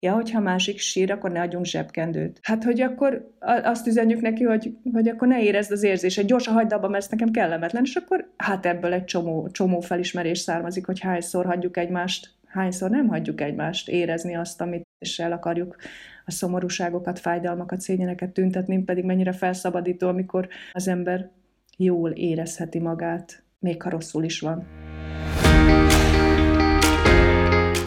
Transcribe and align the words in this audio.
Ja, 0.00 0.12
hogyha 0.12 0.40
másik 0.40 0.78
sír, 0.78 1.10
akkor 1.12 1.30
ne 1.30 1.40
adjunk 1.40 1.64
zsebkendőt. 1.64 2.38
Hát, 2.42 2.64
hogy 2.64 2.80
akkor 2.80 3.34
azt 3.62 3.86
üzenjük 3.86 4.20
neki, 4.20 4.44
hogy, 4.44 4.72
hogy 4.92 5.08
akkor 5.08 5.28
ne 5.28 5.42
érezd 5.42 5.72
az 5.72 5.82
érzését, 5.82 6.26
gyorsan 6.26 6.54
hagyd 6.54 6.72
abba, 6.72 6.88
mert 6.88 7.02
ez 7.02 7.10
nekem 7.10 7.30
kellemetlen, 7.30 7.82
és 7.84 7.94
akkor 7.94 8.30
hát 8.36 8.66
ebből 8.66 8.92
egy 8.92 9.04
csomó, 9.04 9.48
csomó 9.50 9.80
felismerés 9.80 10.38
származik, 10.38 10.86
hogy 10.86 11.00
hányszor 11.00 11.46
hagyjuk 11.46 11.76
egymást, 11.76 12.30
hányszor 12.46 12.90
nem 12.90 13.08
hagyjuk 13.08 13.40
egymást 13.40 13.88
érezni 13.88 14.36
azt, 14.36 14.60
amit 14.60 14.86
és 14.98 15.18
el 15.18 15.32
akarjuk 15.32 15.76
a 16.24 16.30
szomorúságokat, 16.30 17.18
fájdalmakat, 17.18 17.80
szégyeneket 17.80 18.30
tüntetni, 18.30 18.82
pedig 18.82 19.04
mennyire 19.04 19.32
felszabadító, 19.32 20.08
amikor 20.08 20.48
az 20.72 20.88
ember 20.88 21.30
jól 21.76 22.10
érezheti 22.10 22.78
magát, 22.78 23.42
még 23.58 23.82
ha 23.82 23.90
rosszul 23.90 24.24
is 24.24 24.40
van. 24.40 24.66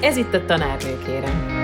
Ez 0.02 0.18
itt 0.18 0.34
a 0.34 0.46
tanárnő, 0.46 0.98
kérem. 1.05 1.61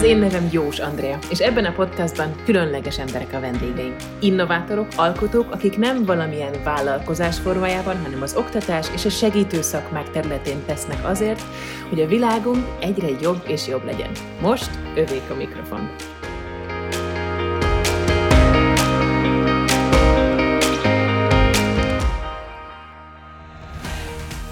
Az 0.00 0.06
én 0.06 0.18
nevem 0.18 0.48
Jós 0.52 0.78
Andrea, 0.78 1.18
és 1.30 1.38
ebben 1.38 1.64
a 1.64 1.72
podcastban 1.72 2.34
különleges 2.44 2.98
emberek 2.98 3.32
a 3.32 3.40
vendégeim. 3.40 3.96
Innovátorok, 4.20 4.86
alkotók, 4.96 5.52
akik 5.52 5.76
nem 5.76 6.04
valamilyen 6.04 6.52
vállalkozás 6.64 7.38
formájában, 7.38 8.02
hanem 8.02 8.22
az 8.22 8.34
oktatás 8.36 8.86
és 8.94 9.04
a 9.04 9.10
segítő 9.10 9.62
szakmák 9.62 10.10
területén 10.10 10.64
tesznek 10.66 11.04
azért, 11.04 11.42
hogy 11.88 12.00
a 12.00 12.06
világunk 12.06 12.66
egyre 12.80 13.08
jobb 13.20 13.42
és 13.46 13.66
jobb 13.68 13.84
legyen. 13.84 14.10
Most 14.40 14.70
övék 14.94 15.30
a 15.30 15.34
mikrofon. 15.34 15.90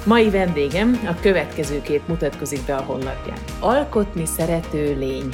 Mai 0.09 0.31
vendégem 0.31 1.01
a 1.07 1.21
következőképp 1.21 2.09
mutatkozik 2.09 2.67
be 2.67 2.77
a 2.77 2.83
honlapján. 2.83 3.39
Alkotni 3.61 4.27
szerető 4.27 4.99
lény. 4.99 5.29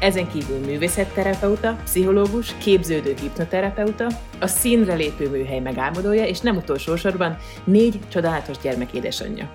Ezen 0.00 0.28
kívül 0.28 0.58
művészetterapeuta, 0.58 1.80
pszichológus, 1.84 2.56
képződő 2.58 3.14
hipnoterapeuta, 3.20 4.06
a 4.40 4.46
színre 4.46 4.94
lépő 4.94 5.30
műhely 5.30 5.60
megálmodója, 5.60 6.26
és 6.26 6.40
nem 6.40 6.56
utolsó 6.56 6.96
sorban 6.96 7.36
négy 7.64 7.98
csodálatos 8.08 8.58
gyermek 8.58 8.92
édesanyja. 8.92 9.50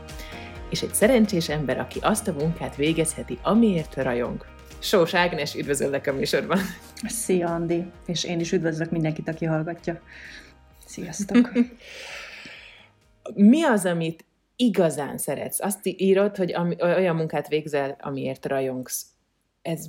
És 0.69 0.81
egy 0.81 0.93
szerencsés 0.93 1.49
ember, 1.49 1.79
aki 1.79 1.99
azt 2.01 2.27
a 2.27 2.33
munkát 2.33 2.75
végezheti, 2.75 3.37
amiért 3.41 3.95
rajong. 3.95 4.45
Sós 4.79 5.13
Ágnes, 5.13 5.55
üdvözöllek 5.55 6.07
a 6.07 6.13
műsorban. 6.13 6.59
Szia, 7.07 7.47
Andi, 7.47 7.85
és 8.05 8.23
én 8.23 8.39
is 8.39 8.51
üdvözlök 8.51 8.91
mindenkit, 8.91 9.29
aki 9.29 9.45
hallgatja. 9.45 10.01
Sziasztok! 10.85 11.51
Mi 13.33 13.63
az, 13.63 13.85
amit 13.85 14.27
igazán 14.61 15.17
szeretsz. 15.17 15.59
Azt 15.59 15.79
írod, 15.83 16.35
hogy 16.35 16.53
ami, 16.53 16.75
olyan 16.81 17.15
munkát 17.15 17.47
végzel, 17.47 17.95
amiért 17.99 18.45
rajongsz. 18.45 19.05
Ez 19.61 19.85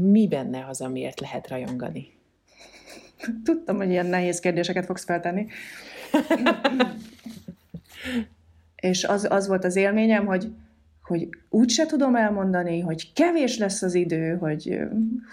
mi 0.00 0.28
benne 0.28 0.66
az, 0.68 0.80
amiért 0.80 1.20
lehet 1.20 1.48
rajongani? 1.48 2.12
Tudtam, 3.44 3.76
hogy 3.76 3.90
ilyen 3.90 4.06
nehéz 4.06 4.40
kérdéseket 4.40 4.84
fogsz 4.84 5.04
feltenni. 5.04 5.46
És 8.76 9.04
az, 9.04 9.26
az 9.30 9.48
volt 9.48 9.64
az 9.64 9.76
élményem, 9.76 10.26
hogy, 10.26 10.52
hogy 11.02 11.28
úgy 11.48 11.70
se 11.70 11.86
tudom 11.86 12.16
elmondani, 12.16 12.80
hogy 12.80 13.12
kevés 13.12 13.58
lesz 13.58 13.82
az 13.82 13.94
idő, 13.94 14.36
hogy 14.36 14.78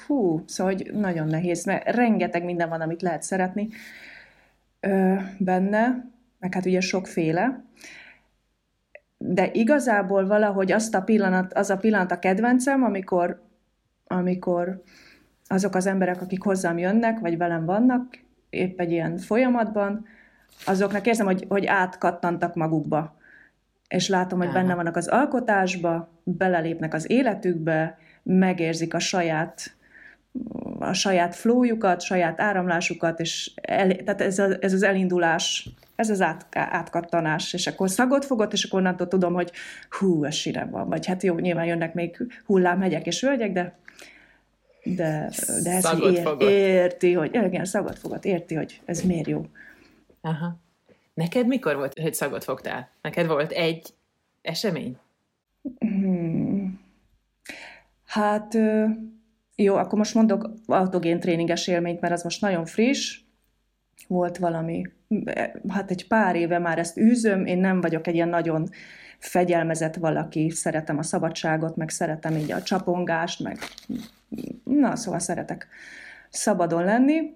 hú, 0.07 0.43
szóval 0.45 0.73
hogy 0.73 0.93
nagyon 0.93 1.27
nehéz, 1.27 1.65
mert 1.65 1.95
rengeteg 1.95 2.43
minden 2.43 2.69
van, 2.69 2.81
amit 2.81 3.01
lehet 3.01 3.23
szeretni 3.23 3.67
ö, 4.79 5.15
benne, 5.37 6.09
meg 6.39 6.53
hát 6.53 6.65
ugye 6.65 6.79
sokféle, 6.79 7.63
de 9.25 9.49
igazából 9.51 10.27
valahogy 10.27 10.71
azt 10.71 10.95
a 10.95 11.01
pillanat, 11.01 11.53
az 11.53 11.69
a 11.69 11.77
pillanat 11.77 12.11
a 12.11 12.19
kedvencem, 12.19 12.83
amikor, 12.83 13.41
amikor 14.07 14.81
azok 15.47 15.75
az 15.75 15.85
emberek, 15.85 16.21
akik 16.21 16.41
hozzám 16.41 16.77
jönnek, 16.77 17.19
vagy 17.19 17.37
velem 17.37 17.65
vannak, 17.65 18.19
épp 18.49 18.79
egy 18.79 18.91
ilyen 18.91 19.17
folyamatban, 19.17 20.05
azoknak 20.65 21.07
érzem, 21.07 21.25
hogy, 21.25 21.45
hogy 21.47 21.65
átkattantak 21.65 22.55
magukba. 22.55 23.17
És 23.87 24.07
látom, 24.09 24.39
hogy 24.39 24.51
benne 24.51 24.75
vannak 24.75 24.95
az 24.95 25.07
alkotásba, 25.07 26.09
belelépnek 26.23 26.93
az 26.93 27.11
életükbe, 27.11 27.97
megérzik 28.23 28.93
a 28.93 28.99
saját 28.99 29.75
a 30.79 30.93
saját 30.93 31.35
flójukat, 31.35 32.01
saját 32.01 32.41
áramlásukat, 32.41 33.19
és 33.19 33.51
el, 33.61 33.95
tehát 33.95 34.21
ez, 34.21 34.39
a, 34.39 34.57
ez 34.59 34.73
az 34.73 34.83
elindulás 34.83 35.69
ez 35.95 36.09
az 36.09 36.21
át, 36.21 36.45
átkattanás, 36.51 37.53
és 37.53 37.67
akkor 37.67 37.89
szagot 37.89 38.25
fogott, 38.25 38.53
és 38.53 38.63
akkor 38.63 38.79
onnantól 38.79 39.07
tudom, 39.07 39.33
hogy 39.33 39.51
hú, 39.89 40.23
ez 40.23 40.35
sírem 40.35 40.69
van, 40.69 40.89
vagy 40.89 41.05
hát 41.05 41.23
jó, 41.23 41.35
nyilván 41.35 41.65
jönnek 41.65 41.93
még 41.93 42.17
hullámhegyek 42.45 43.05
és 43.05 43.21
völgyek, 43.21 43.51
de 43.51 43.77
de, 44.83 45.31
de 45.63 45.71
ez 45.71 45.89
ér, 46.01 46.49
érti, 46.49 47.13
hogy 47.13 47.35
igen, 47.35 47.65
szagot 47.65 47.99
fogott, 47.99 48.25
érti, 48.25 48.55
hogy 48.55 48.81
ez 48.85 49.01
miért 49.01 49.27
jó. 49.27 49.45
Aha. 50.21 50.59
Neked 51.13 51.47
mikor 51.47 51.75
volt, 51.75 51.99
hogy 51.99 52.13
szagot 52.13 52.43
fogtál? 52.43 52.89
Neked 53.01 53.27
volt 53.27 53.51
egy 53.51 53.93
esemény? 54.41 54.97
Hmm. 55.79 56.79
Hát 58.05 58.57
jó, 59.55 59.75
akkor 59.75 59.97
most 59.97 60.13
mondok 60.13 60.53
autogén 60.65 61.19
tréninges 61.19 61.67
élményt, 61.67 62.01
mert 62.01 62.13
az 62.13 62.23
most 62.23 62.41
nagyon 62.41 62.65
friss. 62.65 63.19
Volt 64.07 64.37
valami 64.37 64.83
hát 65.67 65.91
egy 65.91 66.07
pár 66.07 66.35
éve 66.35 66.59
már 66.59 66.79
ezt 66.79 66.97
űzöm, 66.97 67.45
én 67.45 67.57
nem 67.57 67.81
vagyok 67.81 68.07
egy 68.07 68.15
ilyen 68.15 68.29
nagyon 68.29 68.69
fegyelmezett 69.19 69.95
valaki, 69.95 70.49
szeretem 70.49 70.97
a 70.97 71.03
szabadságot, 71.03 71.75
meg 71.75 71.89
szeretem 71.89 72.35
így 72.35 72.51
a 72.51 72.61
csapongást, 72.61 73.43
meg 73.43 73.57
na, 74.63 74.95
szóval 74.95 75.19
szeretek 75.19 75.67
szabadon 76.29 76.83
lenni, 76.83 77.33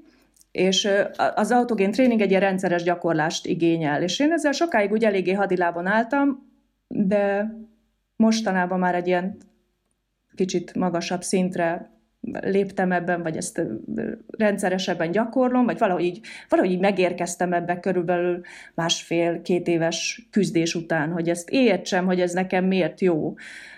és 0.51 0.89
az 1.35 1.51
autogén 1.51 1.91
tréning 1.91 2.21
egy 2.21 2.29
ilyen 2.29 2.41
rendszeres 2.41 2.83
gyakorlást 2.83 3.45
igényel, 3.45 4.01
és 4.01 4.19
én 4.19 4.31
ezzel 4.31 4.51
sokáig 4.51 4.91
úgy 4.91 5.03
eléggé 5.03 5.33
hadilában 5.33 5.85
álltam, 5.85 6.49
de 6.87 7.53
mostanában 8.15 8.79
már 8.79 8.95
egy 8.95 9.07
ilyen 9.07 9.37
kicsit 10.35 10.75
magasabb 10.75 11.23
szintre 11.23 11.96
léptem 12.41 12.91
ebben, 12.91 13.23
vagy 13.23 13.37
ezt 13.37 13.61
rendszeresebben 14.37 15.11
gyakorlom, 15.11 15.65
vagy 15.65 15.77
valahogy 15.77 16.03
így, 16.03 16.21
valahogy 16.49 16.71
így 16.71 16.79
megérkeztem 16.79 17.53
ebbe 17.53 17.79
körülbelül 17.79 18.41
másfél-két 18.73 19.67
éves 19.67 20.27
küzdés 20.31 20.75
után, 20.75 21.11
hogy 21.11 21.29
ezt 21.29 21.49
értsem, 21.49 22.05
hogy 22.05 22.21
ez 22.21 22.33
nekem 22.33 22.65
miért 22.65 23.01
jó. 23.01 23.35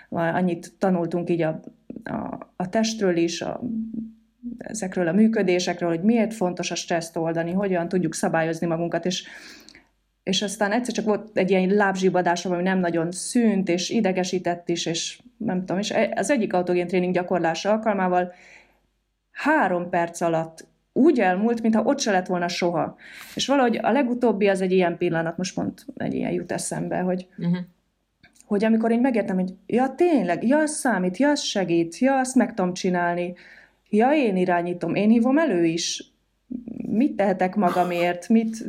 Annyit 0.08 0.72
tanultunk 0.78 1.30
így 1.30 1.42
a, 1.42 1.60
a, 2.04 2.50
a 2.56 2.68
testről 2.68 3.16
is, 3.16 3.42
a, 3.42 3.60
ezekről 4.58 5.08
a 5.08 5.12
működésekről, 5.12 5.88
hogy 5.88 6.02
miért 6.02 6.34
fontos 6.34 6.70
a 6.70 6.74
stresszt 6.74 7.16
oldani, 7.16 7.52
hogyan 7.52 7.88
tudjuk 7.88 8.14
szabályozni 8.14 8.66
magunkat, 8.66 9.06
és 9.06 9.28
és 10.30 10.42
aztán 10.42 10.72
egyszer 10.72 10.94
csak 10.94 11.04
volt 11.04 11.36
egy 11.36 11.50
ilyen 11.50 11.68
lábzsibadásom, 11.68 12.52
ami 12.52 12.62
nem 12.62 12.78
nagyon 12.78 13.12
szűnt, 13.12 13.68
és 13.68 13.90
idegesített 13.90 14.68
is, 14.68 14.86
és 14.86 15.20
nem 15.36 15.58
tudom, 15.58 15.78
és 15.78 15.90
e- 15.90 16.12
az 16.16 16.30
egyik 16.30 16.52
autogén 16.52 16.86
tréning 16.86 17.14
gyakorlása 17.14 17.70
alkalmával 17.70 18.32
három 19.30 19.88
perc 19.88 20.20
alatt 20.20 20.66
úgy 20.92 21.20
elmúlt, 21.20 21.62
mintha 21.62 21.82
ott 21.82 22.00
se 22.00 22.10
lett 22.10 22.26
volna 22.26 22.48
soha. 22.48 22.96
És 23.34 23.46
valahogy 23.46 23.78
a 23.82 23.90
legutóbbi 23.90 24.48
az 24.48 24.60
egy 24.60 24.72
ilyen 24.72 24.96
pillanat, 24.96 25.36
most 25.36 25.54
pont 25.54 25.86
egy 25.96 26.14
ilyen 26.14 26.32
jut 26.32 26.52
eszembe, 26.52 26.98
hogy, 26.98 27.28
uh-huh. 27.38 27.58
hogy 28.46 28.64
amikor 28.64 28.90
én 28.90 29.00
megértem, 29.00 29.36
hogy 29.36 29.54
ja 29.66 29.94
tényleg, 29.94 30.46
ja 30.46 30.58
az 30.58 30.70
számít, 30.70 31.16
ja 31.16 31.30
az 31.30 31.40
segít, 31.40 31.98
ja 31.98 32.18
azt 32.18 32.34
meg 32.34 32.54
tudom 32.54 32.72
csinálni, 32.72 33.34
ja 33.88 34.12
én 34.12 34.36
irányítom, 34.36 34.94
én 34.94 35.10
hívom 35.10 35.38
elő 35.38 35.64
is, 35.64 36.12
mit 36.88 37.16
tehetek 37.16 37.54
magamért, 37.54 38.28
mit, 38.28 38.64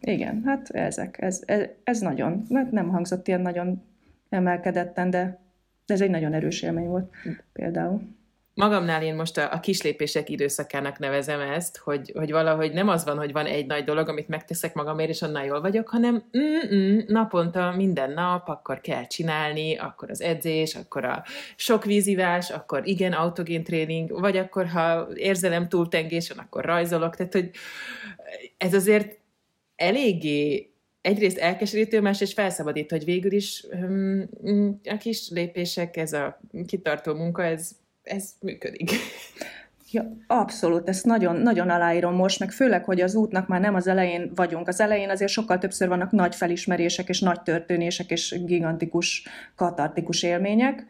igen, 0.00 0.42
hát 0.44 0.70
ezek, 0.70 1.20
ez, 1.20 1.42
ez, 1.44 1.68
ez 1.84 2.00
nagyon, 2.00 2.46
nem 2.70 2.88
hangzott 2.88 3.28
ilyen 3.28 3.40
nagyon 3.40 3.82
emelkedetten, 4.28 5.10
de 5.10 5.38
ez 5.86 6.00
egy 6.00 6.10
nagyon 6.10 6.32
erős 6.32 6.62
élmény 6.62 6.86
volt 6.88 7.14
például. 7.52 8.14
Magamnál 8.54 9.02
én 9.02 9.14
most 9.14 9.38
a, 9.38 9.52
a 9.52 9.60
kislépések 9.60 10.28
időszakának 10.28 10.98
nevezem 10.98 11.40
ezt, 11.40 11.76
hogy, 11.76 12.12
hogy 12.14 12.30
valahogy 12.30 12.72
nem 12.72 12.88
az 12.88 13.04
van, 13.04 13.16
hogy 13.16 13.32
van 13.32 13.46
egy 13.46 13.66
nagy 13.66 13.84
dolog, 13.84 14.08
amit 14.08 14.28
megteszek 14.28 14.74
magamért, 14.74 15.08
és 15.08 15.22
annál 15.22 15.44
jól 15.44 15.60
vagyok, 15.60 15.88
hanem 15.88 16.22
mm-mm, 16.38 17.00
naponta, 17.06 17.72
minden 17.76 18.10
nap, 18.10 18.48
akkor 18.48 18.80
kell 18.80 19.06
csinálni, 19.06 19.76
akkor 19.76 20.10
az 20.10 20.20
edzés, 20.20 20.74
akkor 20.74 21.04
a 21.04 21.24
sok 21.56 21.84
vízivás, 21.84 22.50
akkor 22.50 22.86
igen, 22.86 23.12
autogén 23.12 23.64
tréning, 23.64 24.20
vagy 24.20 24.36
akkor, 24.36 24.66
ha 24.66 25.08
érzelem 25.14 25.68
túltengésen, 25.68 26.38
akkor 26.38 26.64
rajzolok, 26.64 27.16
tehát 27.16 27.32
hogy 27.32 27.50
ez 28.56 28.74
azért 28.74 29.18
eléggé 29.76 30.70
egyrészt 31.00 31.38
elkeserítő, 31.38 32.00
másrészt 32.00 32.32
felszabadít, 32.32 32.90
hogy 32.90 33.04
végül 33.04 33.32
is 33.32 33.64
um, 33.72 34.28
a 34.84 34.96
kis 34.96 35.28
lépések, 35.30 35.96
ez 35.96 36.12
a 36.12 36.40
kitartó 36.66 37.14
munka, 37.14 37.44
ez, 37.44 37.70
ez 38.02 38.30
működik. 38.40 38.90
Ja, 39.90 40.16
abszolút, 40.26 40.88
ezt 40.88 41.04
nagyon, 41.04 41.36
nagyon 41.36 41.70
aláírom 41.70 42.14
most, 42.14 42.38
meg 42.38 42.50
főleg, 42.50 42.84
hogy 42.84 43.00
az 43.00 43.14
útnak 43.14 43.48
már 43.48 43.60
nem 43.60 43.74
az 43.74 43.86
elején 43.86 44.32
vagyunk. 44.34 44.68
Az 44.68 44.80
elején 44.80 45.10
azért 45.10 45.30
sokkal 45.30 45.58
többször 45.58 45.88
vannak 45.88 46.10
nagy 46.10 46.34
felismerések, 46.34 47.08
és 47.08 47.20
nagy 47.20 47.42
történések, 47.42 48.10
és 48.10 48.40
gigantikus, 48.44 49.22
katartikus 49.54 50.22
élmények. 50.22 50.86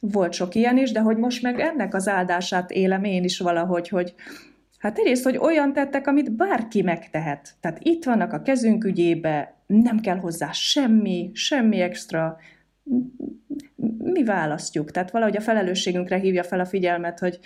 Volt 0.00 0.32
sok 0.32 0.54
ilyen 0.54 0.78
is, 0.78 0.92
de 0.92 1.00
hogy 1.00 1.16
most 1.16 1.42
meg 1.42 1.60
ennek 1.60 1.94
az 1.94 2.08
áldását 2.08 2.70
élem 2.70 3.04
én 3.04 3.24
is 3.24 3.38
valahogy, 3.38 3.88
hogy 3.88 4.14
hát 4.80 4.98
egyrészt, 4.98 5.24
hogy 5.24 5.36
olyan 5.36 5.72
tettek, 5.72 6.06
amit 6.06 6.32
bárki 6.32 6.82
megtehet. 6.82 7.54
Tehát 7.60 7.78
itt 7.82 8.04
vannak 8.04 8.32
a 8.32 8.42
kezünk 8.42 8.84
ügyébe, 8.84 9.54
nem 9.66 10.00
kell 10.00 10.16
hozzá 10.16 10.50
semmi, 10.52 11.30
semmi 11.34 11.80
extra, 11.80 12.36
mi 13.98 14.24
választjuk. 14.24 14.90
Tehát 14.90 15.10
valahogy 15.10 15.36
a 15.36 15.40
felelősségünkre 15.40 16.18
hívja 16.18 16.42
fel 16.42 16.60
a 16.60 16.64
figyelmet, 16.64 17.18
hogy 17.18 17.38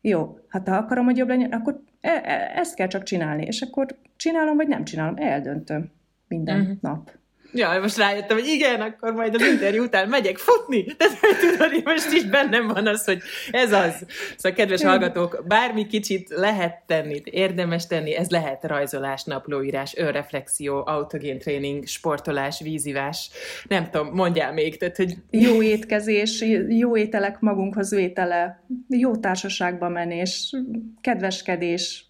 jó, 0.00 0.38
hát 0.48 0.68
ha 0.68 0.76
akarom, 0.76 1.04
hogy 1.04 1.16
jobb 1.16 1.28
legyen, 1.28 1.52
akkor 1.52 1.82
e- 2.00 2.22
e- 2.24 2.52
ezt 2.54 2.74
kell 2.74 2.86
csak 2.86 3.02
csinálni, 3.02 3.44
és 3.44 3.60
akkor 3.60 3.86
csinálom, 4.16 4.56
vagy 4.56 4.68
nem 4.68 4.84
csinálom, 4.84 5.14
eldöntöm 5.16 5.90
minden 6.28 6.60
uh-huh. 6.60 6.76
nap. 6.80 7.18
Ja, 7.52 7.78
most 7.80 7.96
rájöttem, 7.96 8.36
hogy 8.36 8.46
igen, 8.46 8.80
akkor 8.80 9.12
majd 9.12 9.34
az 9.34 9.46
interjú 9.46 9.82
után 9.82 10.08
megyek 10.08 10.36
futni. 10.36 10.84
Tehát 10.84 11.18
tudod, 11.40 11.70
hogy 11.70 11.82
most 11.84 12.12
is 12.12 12.24
bennem 12.24 12.66
van 12.66 12.86
az, 12.86 13.04
hogy 13.04 13.22
ez 13.50 13.72
az. 13.72 14.06
Szóval, 14.36 14.58
kedves 14.58 14.82
hallgatók, 14.82 15.44
bármi 15.46 15.86
kicsit 15.86 16.28
lehet 16.28 16.82
tenni, 16.86 17.20
érdemes 17.24 17.86
tenni, 17.86 18.14
ez 18.14 18.30
lehet 18.30 18.64
rajzolás, 18.64 19.24
naplóírás, 19.24 19.96
önreflexió, 19.96 20.82
autogén 20.86 21.38
tréning, 21.38 21.86
sportolás, 21.86 22.60
vízivás, 22.60 23.30
nem 23.68 23.90
tudom, 23.90 24.14
mondjál 24.14 24.52
még. 24.52 24.76
Tehát, 24.76 24.96
hogy... 24.96 25.16
Jó 25.30 25.62
étkezés, 25.62 26.44
jó 26.68 26.96
ételek 26.96 27.40
magunkhoz 27.40 27.90
vétele, 27.90 28.62
jó 28.88 29.16
társaságba 29.16 29.88
menés, 29.88 30.56
kedveskedés, 31.00 32.04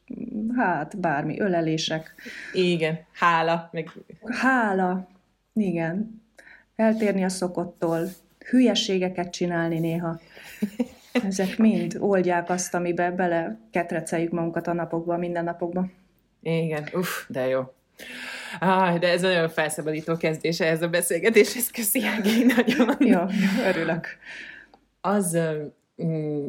hát 0.56 1.00
bármi, 1.00 1.40
ölelések. 1.40 2.14
Igen, 2.52 3.00
hála. 3.12 3.68
Meg... 3.72 3.90
Hála, 4.24 5.08
igen. 5.52 6.22
Eltérni 6.76 7.24
a 7.24 7.28
szokottól, 7.28 8.08
hülyeségeket 8.50 9.30
csinálni 9.30 9.78
néha. 9.78 10.20
Ezek 11.12 11.58
mind 11.58 11.96
oldják 12.00 12.50
azt, 12.50 12.74
amiben 12.74 13.16
bele 13.16 13.58
ketreceljük 13.70 14.32
magunkat 14.32 14.66
a 14.66 14.72
napokban, 14.72 15.18
minden 15.18 15.44
napokban. 15.44 15.92
Igen, 16.42 16.88
uff, 16.92 17.24
de 17.28 17.46
jó. 17.46 17.72
Ah, 18.60 18.98
de 18.98 19.08
ez 19.08 19.20
nagyon 19.20 19.48
felszabadító 19.48 20.16
kezdése 20.16 20.66
ez 20.66 20.82
a 20.82 20.88
beszélgetéshez. 20.88 21.70
Köszi, 21.70 22.04
Ági, 22.04 22.44
nagyon. 22.44 22.96
Jó, 22.98 23.20
örülök. 23.66 24.06
Az 25.00 25.38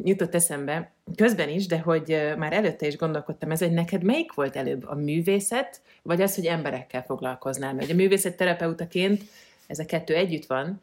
jutott 0.04 0.34
eszembe, 0.34 0.92
közben 1.16 1.48
is, 1.48 1.66
de 1.66 1.78
hogy 1.78 2.34
már 2.38 2.52
előtte 2.52 2.86
is 2.86 2.96
gondolkodtam 2.96 3.50
ez, 3.50 3.58
hogy 3.58 3.72
neked 3.72 4.02
melyik 4.02 4.32
volt 4.32 4.56
előbb, 4.56 4.84
a 4.86 4.94
művészet, 4.94 5.80
vagy 6.02 6.20
az, 6.20 6.34
hogy 6.34 6.46
emberekkel 6.46 7.02
foglalkoznál? 7.02 7.74
Mert 7.74 7.90
a 7.90 7.94
művészet 7.94 8.36
terapeutaként 8.36 9.22
ez 9.66 9.78
a 9.78 9.84
kettő 9.84 10.14
együtt 10.14 10.46
van. 10.46 10.82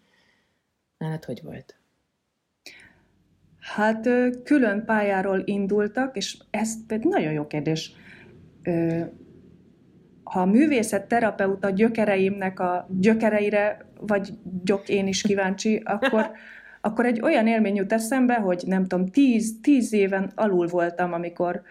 Hát 1.00 1.26
hogy 1.26 1.42
volt? 1.44 1.76
Hát 3.60 4.10
külön 4.44 4.86
pályáról 4.86 5.42
indultak, 5.46 6.18
és 6.18 6.38
ez 6.50 6.74
nagyon 7.02 7.32
jó 7.32 7.48
kérdés. 7.48 7.92
Ha 10.24 10.42
a 10.42 10.46
művészet 10.46 11.08
terapeuta 11.08 11.70
gyökereimnek 11.70 12.60
a 12.60 12.88
gyökereire 13.00 13.86
vagy 14.00 14.34
gyok 14.64 14.90
én 14.90 15.08
is 15.08 15.22
kíváncsi, 15.22 15.82
akkor 15.86 16.32
akkor 16.82 17.06
egy 17.06 17.22
olyan 17.22 17.48
élmény 17.48 17.76
jut 17.76 17.94
eszembe, 17.94 18.34
hogy 18.34 18.64
nem 18.66 18.86
tudom, 18.86 19.08
tíz, 19.08 19.54
tíz 19.62 19.94
éven 19.94 20.32
alul 20.36 20.68
voltam, 20.68 21.14
amikor 21.14 21.62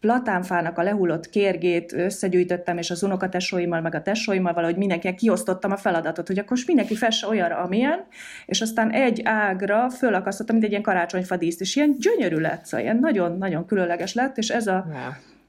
platánfának 0.00 0.78
a 0.78 0.82
lehullott 0.82 1.30
kérgét 1.30 1.92
összegyűjtöttem, 1.92 2.78
és 2.78 2.90
az 2.90 3.02
unokatesóimmal, 3.02 3.80
meg 3.80 3.94
a 3.94 4.02
tesóimmal 4.02 4.52
valahogy 4.52 4.76
mindenkinek 4.76 5.16
kiosztottam 5.16 5.70
a 5.70 5.76
feladatot, 5.76 6.26
hogy 6.26 6.38
akkor 6.38 6.58
mindenki 6.66 6.94
fesse 6.94 7.26
olyanra, 7.26 7.56
amilyen, 7.56 8.04
és 8.46 8.60
aztán 8.60 8.90
egy 8.90 9.20
ágra 9.24 9.90
fölakasztottam, 9.90 10.54
mint 10.54 10.66
egy 10.66 10.70
ilyen 10.70 10.82
karácsonyfadíszt, 10.82 11.60
és 11.60 11.76
ilyen 11.76 11.96
gyönyörű 11.98 12.36
lett, 12.36 12.64
szóval 12.64 12.86
ilyen 12.86 12.98
nagyon-nagyon 12.98 13.66
különleges 13.66 14.14
lett, 14.14 14.38
és 14.38 14.48
ez 14.48 14.66
a, 14.66 14.86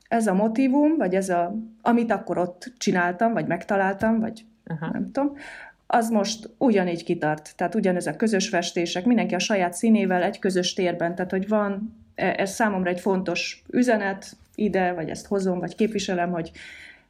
ez 0.07 0.27
a 0.27 0.33
motivum, 0.33 0.97
vagy 0.97 1.15
ez 1.15 1.29
a, 1.29 1.55
amit 1.81 2.11
akkor 2.11 2.37
ott 2.37 2.73
csináltam, 2.77 3.33
vagy 3.33 3.47
megtaláltam, 3.47 4.19
vagy 4.19 4.45
Aha. 4.65 4.89
nem 4.91 5.11
tudom, 5.11 5.33
az 5.87 6.09
most 6.09 6.49
ugyanígy 6.57 7.03
kitart. 7.03 7.53
Tehát 7.55 7.75
ugyanez 7.75 8.07
a 8.07 8.15
közös 8.15 8.49
festések, 8.49 9.05
mindenki 9.05 9.35
a 9.35 9.39
saját 9.39 9.73
színével 9.73 10.23
egy 10.23 10.39
közös 10.39 10.73
térben, 10.73 11.15
tehát 11.15 11.31
hogy 11.31 11.47
van, 11.47 11.95
e, 12.15 12.33
ez 12.37 12.51
számomra 12.51 12.89
egy 12.89 12.99
fontos 12.99 13.63
üzenet 13.69 14.37
ide, 14.55 14.93
vagy 14.93 15.09
ezt 15.09 15.25
hozom, 15.25 15.59
vagy 15.59 15.75
képviselem, 15.75 16.31
hogy, 16.31 16.51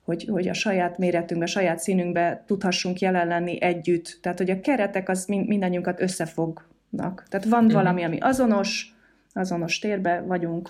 hogy, 0.03 0.27
hogy 0.31 0.47
a 0.47 0.53
saját 0.53 0.97
méretünkbe, 0.97 1.45
a 1.45 1.49
saját 1.49 1.79
színünkbe 1.79 2.43
tudhassunk 2.47 2.99
jelen 2.99 3.27
lenni 3.27 3.61
együtt. 3.61 4.17
Tehát, 4.21 4.37
hogy 4.37 4.49
a 4.49 4.59
keretek 4.59 5.09
az 5.09 5.25
mindannyiunkat 5.25 6.01
összefognak. 6.01 7.25
Tehát 7.29 7.45
van 7.45 7.67
valami, 7.67 8.03
ami 8.03 8.17
azonos, 8.19 8.95
azonos 9.33 9.79
térbe 9.79 10.21
vagyunk, 10.21 10.69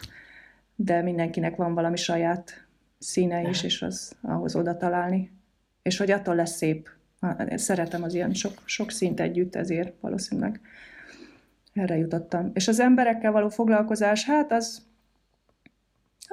de 0.76 1.02
mindenkinek 1.02 1.56
van 1.56 1.74
valami 1.74 1.98
saját 1.98 2.66
színe 3.00 3.50
is, 3.50 3.64
és 3.64 3.82
az 3.82 4.16
ahhoz 4.22 4.56
oda 4.56 4.78
találni. 4.78 5.32
És 5.82 5.98
hogy 5.98 6.12
attól 6.12 6.36
lesz 6.36 6.56
szép 6.56 6.90
Szeretem 7.56 8.04
az 8.04 8.14
ilyen 8.14 8.34
sok, 8.34 8.54
sok 8.66 8.92
szint 8.92 9.20
együtt, 9.20 9.56
ezért 9.56 9.94
valószínűleg 10.00 10.60
erre 11.74 11.98
jutottam. 11.98 12.52
És 12.54 12.68
az 12.68 12.80
emberekkel 12.80 13.32
való 13.32 13.50
foglalkozás, 13.50 14.26
hát 14.26 14.52
az, 14.52 14.82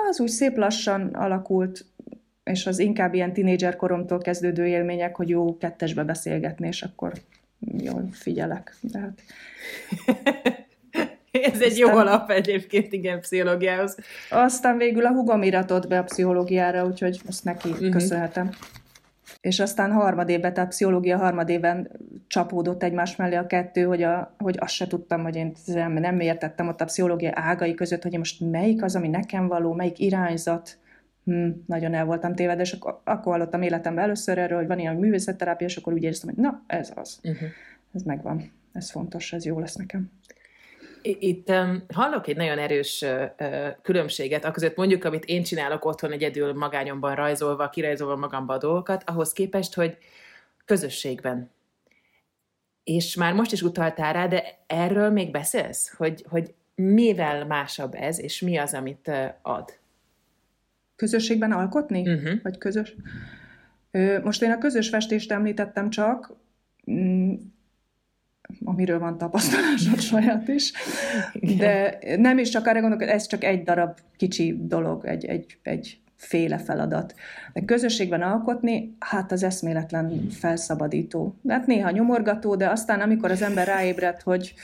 az 0.09 0.21
úgy 0.21 0.29
szép 0.29 0.57
lassan 0.57 1.07
alakult, 1.07 1.85
és 2.45 2.67
az 2.67 2.79
inkább 2.79 3.15
ilyen 3.15 3.33
tinédzser 3.33 3.77
koromtól 3.77 4.19
kezdődő 4.19 4.67
élmények, 4.67 5.17
hogy 5.17 5.29
jó 5.29 5.57
kettesbe 5.57 6.05
beszélgetni, 6.05 6.67
és 6.67 6.83
akkor 6.83 7.13
jól 7.79 8.09
figyelek. 8.13 8.77
De 8.81 8.99
hát... 8.99 9.21
Ez 11.33 11.61
egy 11.61 11.71
aztán, 11.71 11.93
jó 11.93 11.99
alap 11.99 12.31
egyébként, 12.31 12.93
igen, 12.93 13.21
pszichológiához. 13.21 13.97
Aztán 14.31 14.77
végül 14.77 15.07
a 15.07 15.13
hugom 15.13 15.43
iratott 15.43 15.89
be 15.89 15.99
a 15.99 16.03
pszichológiára, 16.03 16.87
úgyhogy 16.87 17.21
ezt 17.29 17.45
neki 17.45 17.69
uh-huh. 17.69 17.89
köszönhetem 17.89 18.51
és 19.43 19.61
aztán 19.61 19.93
harmadévben, 19.93 20.55
tehát 20.55 20.69
pszichológia 20.71 21.17
harmadében 21.17 21.91
csapódott 22.27 22.83
egymás 22.83 23.17
mellé 23.17 23.35
a 23.35 23.47
kettő, 23.47 23.83
hogy, 23.83 24.03
a, 24.03 24.35
hogy 24.39 24.57
azt 24.61 24.75
se 24.75 24.87
tudtam, 24.87 25.23
hogy 25.23 25.37
én 25.37 25.53
nem, 25.67 25.93
nem 25.93 26.21
értettem 26.21 26.69
ott 26.69 26.81
a 26.81 26.85
pszichológia 26.85 27.31
ágai 27.35 27.75
között, 27.75 28.03
hogy 28.03 28.19
most 28.19 28.41
melyik 28.41 28.83
az, 28.83 28.97
ami 28.97 29.09
nekem 29.09 29.49
való, 29.49 29.73
melyik 29.73 29.99
irányzat, 29.99 30.79
hm, 31.25 31.49
nagyon 31.67 31.95
el 31.95 32.05
voltam 32.05 32.35
tévedve, 32.35 32.63
és 32.63 32.73
akkor, 32.73 33.01
akkor 33.05 33.33
hallottam 33.33 33.63
életemben 33.63 34.05
először 34.05 34.39
erről, 34.39 34.59
hogy 34.59 34.67
van 34.67 34.79
ilyen 34.79 34.97
művészetterápia, 34.97 35.67
és 35.67 35.77
akkor 35.77 35.93
úgy 35.93 36.03
éreztem, 36.03 36.35
hogy 36.35 36.45
na, 36.45 36.63
ez 36.67 36.93
az. 36.95 37.21
Uh-huh. 37.23 37.49
Ez 37.95 38.03
megvan. 38.03 38.53
Ez 38.73 38.91
fontos, 38.91 39.33
ez 39.33 39.45
jó 39.45 39.59
lesz 39.59 39.75
nekem. 39.75 40.11
Itt 41.03 41.49
um, 41.49 41.85
hallok 41.95 42.27
egy 42.27 42.37
nagyon 42.37 42.59
erős 42.59 43.03
uh, 43.03 43.69
különbséget, 43.83 44.45
aközött 44.45 44.77
mondjuk, 44.77 45.05
amit 45.05 45.25
én 45.25 45.43
csinálok 45.43 45.85
otthon 45.85 46.13
egyedül 46.13 46.53
magányomban 46.53 47.15
rajzolva, 47.15 47.69
kirajzolva 47.69 48.17
magamba 48.17 48.55
a 48.55 48.59
dolgokat, 48.59 49.03
ahhoz 49.07 49.33
képest, 49.33 49.75
hogy 49.75 49.97
közösségben. 50.65 51.51
És 52.85 53.15
már 53.15 53.33
most 53.33 53.53
is 53.53 53.63
utaltál 53.63 54.13
rá, 54.13 54.27
de 54.27 54.45
erről 54.67 55.11
még 55.11 55.31
beszélsz? 55.31 55.95
Hogy, 55.97 56.25
hogy 56.29 56.55
mivel 56.75 57.47
másabb 57.47 57.95
ez, 57.95 58.21
és 58.21 58.41
mi 58.41 58.57
az, 58.57 58.75
amit 58.75 59.11
ad? 59.43 59.79
Közösségben 60.97 61.53
alkotni? 61.53 62.01
Uh-huh. 62.01 62.43
Vagy 62.43 62.59
közös? 62.59 62.95
Most 64.23 64.43
én 64.43 64.51
a 64.51 64.59
közös 64.59 64.89
festést 64.89 65.33
említettem 65.33 65.91
csak, 65.91 66.33
mm, 66.91 67.35
amiről 68.65 68.99
van 68.99 69.19
tapasztalásod 69.19 70.01
saját 70.11 70.49
is. 70.49 70.73
De 71.59 71.99
nem 72.17 72.39
is 72.39 72.49
csak 72.49 72.67
arra 72.67 72.81
gondolok, 72.81 73.09
ez 73.09 73.27
csak 73.27 73.45
egy 73.45 73.63
darab 73.63 73.99
kicsi 74.17 74.57
dolog, 74.61 75.07
egy, 75.07 75.25
egy, 75.25 75.59
egy 75.63 76.01
féle 76.17 76.59
feladat. 76.59 77.15
De 77.53 77.65
közösségben 77.65 78.23
alkotni, 78.23 78.97
hát 78.99 79.33
az 79.33 79.43
eszméletlen 79.43 80.29
felszabadító. 80.31 81.37
Hát 81.49 81.67
néha 81.67 81.91
nyomorgató, 81.91 82.57
de 82.57 82.69
aztán 82.69 83.01
amikor 83.01 83.31
az 83.31 83.43
ember 83.43 83.67
ráébred, 83.67 84.21
hogy, 84.21 84.55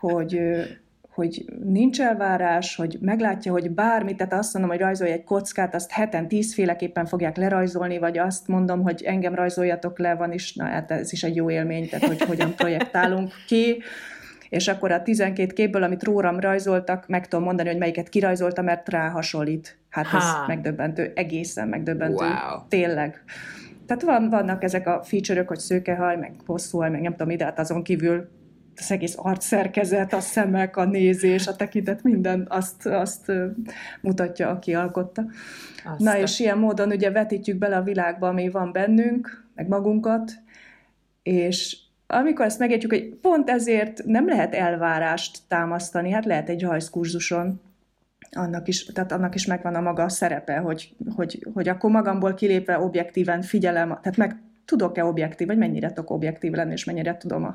hogy 0.00 0.40
hogy 1.16 1.44
nincs 1.64 2.00
elvárás, 2.00 2.76
hogy 2.76 2.96
meglátja, 3.00 3.52
hogy 3.52 3.70
bármit, 3.70 4.16
tehát 4.16 4.32
azt 4.32 4.52
mondom, 4.52 4.70
hogy 4.70 4.80
rajzolj 4.80 5.10
egy 5.10 5.24
kockát, 5.24 5.74
azt 5.74 5.90
heten 5.90 6.28
tízféleképpen 6.28 7.06
fogják 7.06 7.36
lerajzolni, 7.36 7.98
vagy 7.98 8.18
azt 8.18 8.48
mondom, 8.48 8.82
hogy 8.82 9.02
engem 9.02 9.34
rajzoljatok 9.34 9.98
le, 9.98 10.14
van 10.14 10.32
is, 10.32 10.54
na 10.54 10.64
hát 10.64 10.90
ez 10.90 11.12
is 11.12 11.22
egy 11.22 11.36
jó 11.36 11.50
élmény, 11.50 11.88
tehát 11.88 12.06
hogy 12.06 12.20
hogyan 12.22 12.54
projektálunk 12.54 13.32
ki, 13.46 13.82
és 14.48 14.68
akkor 14.68 14.92
a 14.92 15.02
12 15.02 15.52
képből, 15.52 15.82
amit 15.82 16.04
rólam 16.04 16.40
rajzoltak, 16.40 17.08
meg 17.08 17.28
tudom 17.28 17.44
mondani, 17.44 17.68
hogy 17.68 17.78
melyiket 17.78 18.08
kirajzoltam, 18.08 18.64
mert 18.64 18.88
rá 18.88 19.08
hasonlít. 19.08 19.78
Hát 19.90 20.06
ha. 20.06 20.16
ez 20.16 20.24
megdöbbentő, 20.46 21.12
egészen 21.14 21.68
megdöbbentő. 21.68 22.24
Wow. 22.24 22.68
Tényleg. 22.68 23.22
Tehát 23.86 24.02
van, 24.02 24.28
vannak 24.28 24.62
ezek 24.62 24.86
a 24.86 25.02
feature-ök, 25.02 25.48
hogy 25.48 25.58
szőkehaj, 25.58 26.16
meg 26.16 26.32
hosszú 26.46 26.78
haj, 26.78 26.90
meg 26.90 27.00
nem 27.00 27.12
tudom 27.12 27.30
ide, 27.30 27.44
hát 27.44 27.58
azon 27.58 27.82
kívül 27.82 28.28
az 28.76 28.90
egész 28.90 29.14
arcszerkezet, 29.16 30.12
a 30.12 30.20
szemek, 30.20 30.76
a 30.76 30.84
nézés, 30.84 31.46
a 31.46 31.56
tekintet, 31.56 32.02
minden 32.02 32.46
azt, 32.48 32.86
azt 32.86 33.32
mutatja, 34.00 34.48
aki 34.48 34.74
alkotta. 34.74 35.24
Azt 35.84 35.98
Na 35.98 36.18
és 36.18 36.40
ilyen 36.40 36.58
módon 36.58 36.90
ugye 36.90 37.10
vetítjük 37.10 37.58
bele 37.58 37.76
a 37.76 37.82
világba, 37.82 38.28
ami 38.28 38.48
van 38.48 38.72
bennünk, 38.72 39.44
meg 39.54 39.68
magunkat, 39.68 40.32
és 41.22 41.76
amikor 42.06 42.44
ezt 42.44 42.58
megértjük, 42.58 42.90
hogy 42.90 43.14
pont 43.20 43.50
ezért 43.50 44.04
nem 44.04 44.26
lehet 44.26 44.54
elvárást 44.54 45.38
támasztani, 45.48 46.10
hát 46.10 46.24
lehet 46.24 46.48
egy 46.48 46.62
rajzkurzuson, 46.62 47.60
annak 48.30 48.68
is, 48.68 48.84
tehát 48.84 49.12
annak 49.12 49.34
is 49.34 49.46
megvan 49.46 49.74
a 49.74 49.80
maga 49.80 50.08
szerepe, 50.08 50.56
hogy, 50.56 50.94
hogy, 51.16 51.46
hogy 51.54 51.68
akkor 51.68 51.90
magamból 51.90 52.34
kilépve 52.34 52.80
objektíven 52.80 53.42
figyelem, 53.42 53.88
tehát 53.88 54.16
meg 54.16 54.36
tudok-e 54.64 55.04
objektív, 55.04 55.46
vagy 55.46 55.58
mennyire 55.58 55.88
tudok 55.88 56.10
objektív 56.10 56.52
lenni, 56.52 56.72
és 56.72 56.84
mennyire 56.84 57.16
tudom 57.16 57.44
a 57.44 57.54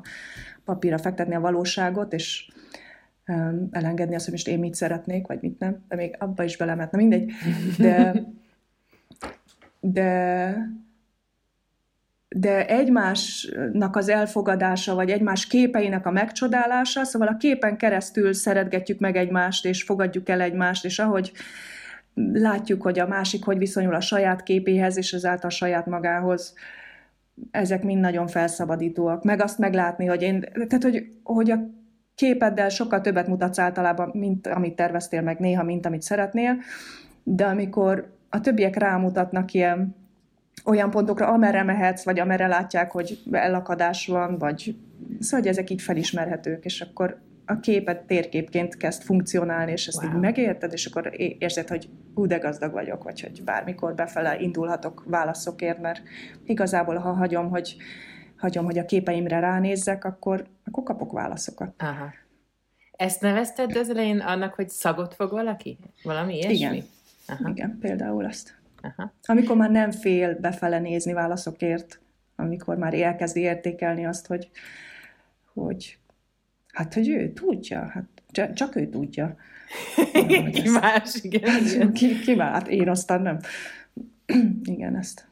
papírra 0.64 0.98
fektetni 0.98 1.34
a 1.34 1.40
valóságot, 1.40 2.12
és 2.12 2.50
elengedni 3.70 4.14
azt, 4.14 4.24
hogy 4.24 4.32
most 4.32 4.48
én 4.48 4.58
mit 4.58 4.74
szeretnék, 4.74 5.26
vagy 5.26 5.38
mit 5.40 5.58
nem, 5.58 5.84
de 5.88 5.96
még 5.96 6.16
abba 6.18 6.42
is 6.42 6.56
belemetne, 6.56 6.98
mindegy. 6.98 7.32
De, 7.78 8.24
de, 9.80 10.54
de 12.28 12.66
egymásnak 12.66 13.96
az 13.96 14.08
elfogadása, 14.08 14.94
vagy 14.94 15.10
egymás 15.10 15.46
képeinek 15.46 16.06
a 16.06 16.10
megcsodálása, 16.10 17.04
szóval 17.04 17.28
a 17.28 17.36
képen 17.36 17.76
keresztül 17.76 18.32
szeretgetjük 18.32 18.98
meg 18.98 19.16
egymást, 19.16 19.64
és 19.66 19.82
fogadjuk 19.82 20.28
el 20.28 20.40
egymást, 20.40 20.84
és 20.84 20.98
ahogy 20.98 21.32
látjuk, 22.32 22.82
hogy 22.82 22.98
a 22.98 23.06
másik 23.06 23.44
hogy 23.44 23.58
viszonyul 23.58 23.94
a 23.94 24.00
saját 24.00 24.42
képéhez, 24.42 24.96
és 24.96 25.12
ezáltal 25.12 25.50
a 25.50 25.52
saját 25.52 25.86
magához, 25.86 26.54
ezek 27.50 27.82
mind 27.82 28.00
nagyon 28.00 28.26
felszabadítóak. 28.26 29.24
Meg 29.24 29.40
azt 29.40 29.58
meglátni, 29.58 30.06
hogy 30.06 30.22
én, 30.22 30.40
tehát 30.40 30.82
hogy, 30.82 31.08
hogy 31.22 31.50
a 31.50 31.58
képeddel 32.14 32.68
sokkal 32.68 33.00
többet 33.00 33.26
mutatsz 33.26 33.58
általában, 33.58 34.10
mint 34.14 34.46
amit 34.46 34.76
terveztél 34.76 35.22
meg 35.22 35.38
néha, 35.38 35.62
mint 35.62 35.86
amit 35.86 36.02
szeretnél, 36.02 36.56
de 37.22 37.44
amikor 37.44 38.16
a 38.28 38.40
többiek 38.40 38.76
rámutatnak 38.76 39.52
ilyen 39.52 39.94
olyan 40.64 40.90
pontokra, 40.90 41.26
amerre 41.26 41.62
mehetsz, 41.62 42.04
vagy 42.04 42.18
amerre 42.20 42.46
látják, 42.46 42.90
hogy 42.90 43.22
elakadás 43.30 44.06
van, 44.06 44.38
vagy 44.38 44.76
szóval, 45.20 45.40
hogy 45.40 45.48
ezek 45.48 45.70
így 45.70 45.82
felismerhetők, 45.82 46.64
és 46.64 46.80
akkor 46.80 47.20
a 47.52 47.60
képet 47.60 48.02
térképként 48.02 48.76
kezd 48.76 49.02
funkcionálni, 49.02 49.72
és 49.72 49.86
ezt 49.86 50.02
wow. 50.02 50.12
így 50.12 50.18
megérted, 50.18 50.72
és 50.72 50.86
akkor 50.86 51.10
érzed, 51.38 51.68
hogy 51.68 51.88
hú, 52.14 52.26
de 52.26 52.36
gazdag 52.38 52.72
vagyok, 52.72 53.02
vagy 53.02 53.20
hogy 53.20 53.42
bármikor 53.44 53.94
befele 53.94 54.40
indulhatok 54.40 55.04
válaszokért, 55.06 55.80
mert 55.80 56.02
igazából, 56.44 56.96
ha 56.96 57.12
hagyom, 57.12 57.50
hogy, 57.50 57.76
hagyom, 58.36 58.64
hogy 58.64 58.78
a 58.78 58.84
képeimre 58.84 59.40
ránézzek, 59.40 60.04
akkor, 60.04 60.46
akkor 60.64 60.82
kapok 60.82 61.12
válaszokat. 61.12 61.74
Aha. 61.78 62.12
Ezt 62.92 63.20
nevezted 63.20 63.76
az 63.76 63.90
elején 63.90 64.18
annak, 64.18 64.54
hogy 64.54 64.68
szagot 64.68 65.14
fog 65.14 65.30
valaki? 65.30 65.78
Valami 66.02 66.34
ilyesmi? 66.34 66.54
Igen. 66.54 66.84
Aha. 67.26 67.50
Igen, 67.50 67.78
például 67.80 68.24
azt. 68.24 68.60
Aha. 68.80 69.12
Amikor 69.22 69.56
már 69.56 69.70
nem 69.70 69.90
fél 69.90 70.38
befele 70.40 70.78
nézni 70.78 71.12
válaszokért, 71.12 72.00
amikor 72.36 72.76
már 72.76 72.94
elkezdi 72.94 73.40
értékelni 73.40 74.06
azt, 74.06 74.26
hogy, 74.26 74.50
hogy 75.52 75.98
Hát, 76.72 76.94
hogy 76.94 77.08
ő 77.08 77.32
tudja, 77.32 77.90
hát 77.92 78.54
csak 78.54 78.76
ő 78.76 78.88
tudja. 78.88 79.36
ki 80.52 80.68
más, 80.68 81.14
igen. 81.22 81.50
Hát, 81.50 81.92
ki, 81.92 82.20
ki 82.20 82.34
más, 82.34 82.52
hát 82.52 82.68
én 82.68 82.88
aztán 82.88 83.22
nem. 83.22 83.38
igen, 84.74 84.96
ezt. 84.96 85.26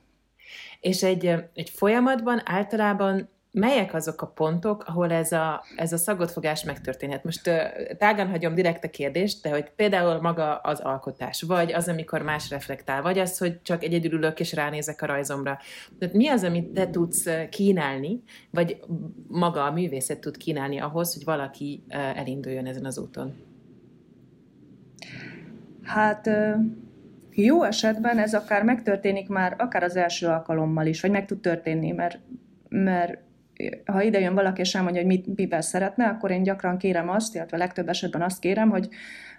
És 0.81 1.03
egy, 1.03 1.27
egy 1.55 1.71
folyamatban 1.71 2.43
általában 2.45 3.29
melyek 3.53 3.95
azok 3.95 4.23
a 4.23 4.27
pontok, 4.27 4.85
ahol 4.87 5.13
ez 5.13 5.33
a, 5.33 5.65
ez 5.77 5.93
a 5.93 5.97
szagodfogás 5.97 6.65
megtörténhet? 6.65 7.25
Most 7.25 7.51
tágan 7.99 8.29
hagyom 8.29 8.55
direkt 8.55 8.85
a 8.85 8.91
kérdést, 8.91 9.43
de 9.43 9.51
hogy 9.51 9.71
például 9.77 10.21
maga 10.21 10.57
az 10.57 10.81
alkotás, 10.81 11.43
vagy 11.43 11.73
az, 11.73 11.89
amikor 11.89 12.23
más 12.23 12.51
reflektál, 12.51 13.03
vagy 13.03 13.19
az, 13.19 13.39
hogy 13.39 13.63
csak 13.63 13.85
egyedül 13.85 14.13
ülök 14.13 14.41
és 14.41 14.53
ránézek 14.53 15.03
a 15.03 15.07
rajzomra. 15.07 15.59
Tehát 15.99 16.15
mi 16.15 16.29
az, 16.29 16.45
amit 16.45 16.69
te 16.73 16.91
tudsz 16.91 17.29
kínálni, 17.51 18.23
vagy 18.51 18.81
maga 19.29 19.65
a 19.65 19.73
művészet 19.73 20.21
tud 20.21 20.37
kínálni 20.37 20.81
ahhoz, 20.81 21.15
hogy 21.15 21.25
valaki 21.25 21.83
elinduljon 21.89 22.67
ezen 22.67 22.85
az 22.85 22.99
úton? 22.99 23.35
Hát 25.83 26.31
jó 27.31 27.63
esetben 27.63 28.19
ez 28.19 28.35
akár 28.35 28.63
megtörténik 28.63 29.29
már, 29.29 29.55
akár 29.59 29.83
az 29.83 29.97
első 29.97 30.27
alkalommal 30.27 30.87
is, 30.87 31.01
vagy 31.01 31.11
meg 31.11 31.27
tud 31.27 31.41
történni, 31.41 31.91
mert, 31.91 32.19
mert 32.69 33.19
ha 33.85 34.03
ide 34.03 34.21
jön 34.21 34.35
valaki 34.35 34.61
és 34.61 34.75
elmondja, 34.75 35.01
hogy 35.01 35.11
mit, 35.11 35.37
mivel 35.37 35.61
szeretne, 35.61 36.07
akkor 36.07 36.31
én 36.31 36.43
gyakran 36.43 36.79
kérem 36.79 37.09
azt, 37.09 37.35
illetve 37.35 37.57
legtöbb 37.57 37.89
esetben 37.89 38.23
azt 38.23 38.39
kérem, 38.39 38.71
hogy 38.71 38.89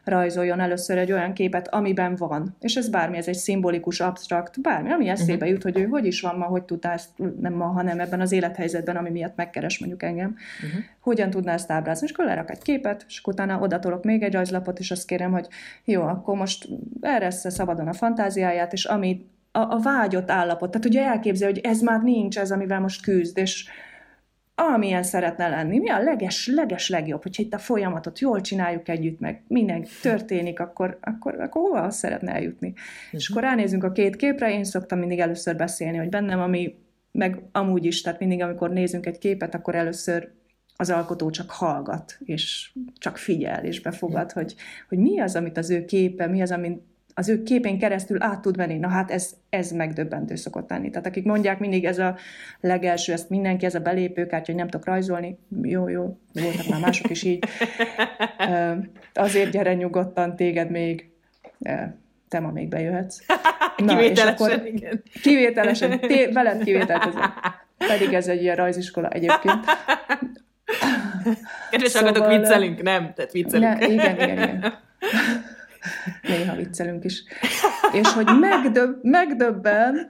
rajzoljon 0.03 0.59
először 0.59 0.97
egy 0.97 1.11
olyan 1.11 1.33
képet, 1.33 1.67
amiben 1.67 2.15
van. 2.15 2.55
És 2.59 2.75
ez 2.75 2.89
bármi, 2.89 3.17
ez 3.17 3.27
egy 3.27 3.35
szimbolikus, 3.35 3.99
abstrakt, 3.99 4.61
bármi, 4.61 4.91
ami 4.91 5.07
eszébe 5.07 5.33
uh-huh. 5.33 5.49
jut, 5.49 5.63
hogy 5.63 5.77
ő 5.77 5.85
hogy 5.85 6.05
is 6.05 6.21
van 6.21 6.35
ma, 6.35 6.45
hogy 6.45 6.63
tudná 6.63 6.93
ezt, 6.93 7.09
nem 7.39 7.53
ma, 7.53 7.65
hanem 7.65 7.99
ebben 7.99 8.21
az 8.21 8.31
élethelyzetben, 8.31 8.95
ami 8.95 9.09
miatt 9.09 9.35
megkeres 9.35 9.79
mondjuk 9.79 10.03
engem, 10.03 10.35
uh-huh. 10.65 10.81
hogyan 10.99 11.29
tudná 11.29 11.53
ezt 11.53 11.71
ábrázni. 11.71 12.07
És 12.07 12.13
akkor 12.13 12.25
lerak 12.25 12.51
egy 12.51 12.61
képet, 12.61 13.05
és 13.07 13.21
utána 13.25 13.59
odatolok 13.59 14.03
még 14.03 14.23
egy 14.23 14.33
rajzlapot, 14.33 14.79
és 14.79 14.91
azt 14.91 15.05
kérem, 15.05 15.31
hogy 15.31 15.47
jó, 15.85 16.01
akkor 16.01 16.37
most 16.37 16.67
erre 17.01 17.29
szabadon 17.29 17.87
a 17.87 17.93
fantáziáját, 17.93 18.73
és 18.73 18.85
ami 18.85 19.25
a, 19.51 19.59
a 19.59 19.79
vágyott 19.79 20.31
állapot, 20.31 20.71
tehát 20.71 20.87
ugye 20.87 21.05
elképzel, 21.05 21.49
hogy 21.49 21.59
ez 21.63 21.81
már 21.81 22.01
nincs 22.01 22.39
ez, 22.39 22.51
amivel 22.51 22.79
most 22.79 23.01
küzd, 23.01 23.37
és 23.37 23.69
amilyen 24.55 25.03
szeretne 25.03 25.49
lenni. 25.49 25.79
Mi 25.79 25.89
a 25.89 25.99
leges, 25.99 26.47
leges 26.47 26.89
legjobb, 26.89 27.23
hogyha 27.23 27.43
itt 27.43 27.53
a 27.53 27.57
folyamatot 27.57 28.19
jól 28.19 28.41
csináljuk 28.41 28.87
együtt, 28.87 29.19
meg 29.19 29.43
minden 29.47 29.85
történik, 30.01 30.59
akkor, 30.59 30.97
akkor, 31.01 31.39
akkor 31.39 31.61
hova 31.61 31.89
szeretne 31.89 32.33
eljutni. 32.33 32.67
Uh-huh. 32.67 32.83
És 33.11 33.29
akkor 33.29 33.41
ránézünk 33.41 33.83
a 33.83 33.91
két 33.91 34.15
képre, 34.15 34.53
én 34.53 34.63
szoktam 34.63 34.99
mindig 34.99 35.19
először 35.19 35.55
beszélni, 35.55 35.97
hogy 35.97 36.09
bennem, 36.09 36.39
ami 36.39 36.75
meg 37.11 37.43
amúgy 37.51 37.85
is, 37.85 38.01
tehát 38.01 38.19
mindig, 38.19 38.41
amikor 38.41 38.69
nézünk 38.69 39.05
egy 39.05 39.17
képet, 39.17 39.55
akkor 39.55 39.75
először 39.75 40.31
az 40.75 40.89
alkotó 40.89 41.29
csak 41.29 41.51
hallgat, 41.51 42.17
és 42.23 42.71
csak 42.97 43.17
figyel, 43.17 43.65
és 43.65 43.81
befogad, 43.81 44.31
hogy, 44.31 44.55
hogy 44.89 44.97
mi 44.97 45.19
az, 45.19 45.35
amit 45.35 45.57
az 45.57 45.69
ő 45.69 45.85
képe, 45.85 46.27
mi 46.27 46.41
az, 46.41 46.51
amit 46.51 46.81
az 47.13 47.29
ő 47.29 47.43
képén 47.43 47.79
keresztül 47.79 48.23
át 48.23 48.41
tud 48.41 48.55
venni. 48.55 48.77
Na 48.77 48.87
hát 48.87 49.11
ez, 49.11 49.33
ez 49.49 49.71
megdöbbentő 49.71 50.35
szokott 50.35 50.69
lenni. 50.69 50.89
Tehát 50.89 51.05
akik 51.05 51.25
mondják 51.25 51.59
mindig 51.59 51.85
ez 51.85 51.99
a 51.99 52.15
legelső, 52.59 53.13
ezt 53.13 53.29
mindenki, 53.29 53.65
ez 53.65 53.75
a 53.75 53.79
belépőkártya, 53.79 54.45
hogy 54.45 54.55
nem 54.55 54.67
tudok 54.67 54.85
rajzolni, 54.85 55.37
jó, 55.61 55.87
jó, 55.87 56.17
voltak 56.33 56.67
már 56.69 56.79
mások 56.79 57.09
is 57.09 57.23
így. 57.23 57.45
Azért 59.13 59.51
gyere 59.51 59.73
nyugodtan, 59.73 60.35
téged 60.35 60.69
még, 60.69 61.11
te 62.27 62.39
ma 62.39 62.51
még 62.51 62.67
bejöhetsz. 62.67 63.17
Na, 63.77 63.95
kivételesen, 63.95 64.33
és 64.33 64.55
akkor, 64.55 64.65
igen. 64.65 65.03
Kivételesen, 65.21 65.99
té, 65.99 66.25
veled 66.25 66.63
kivételtezem. 66.63 67.33
Pedig 67.77 68.13
ez 68.13 68.27
egy 68.27 68.41
ilyen 68.41 68.55
rajziskola 68.55 69.09
egyébként. 69.09 69.65
Kedves 71.69 71.91
szóval, 71.91 72.11
hallgatók, 72.11 72.39
viccelünk, 72.39 72.81
nem? 72.81 73.13
Tehát 73.13 73.31
viccelünk. 73.31 73.79
Ne, 73.79 73.87
igen, 73.87 74.15
igen, 74.15 74.37
igen 74.37 74.73
néha 76.21 76.55
viccelünk 76.55 77.03
is. 77.03 77.23
És 77.91 78.07
hogy 78.13 78.39
megdöb, 78.39 78.95
megdöbben, 79.01 80.09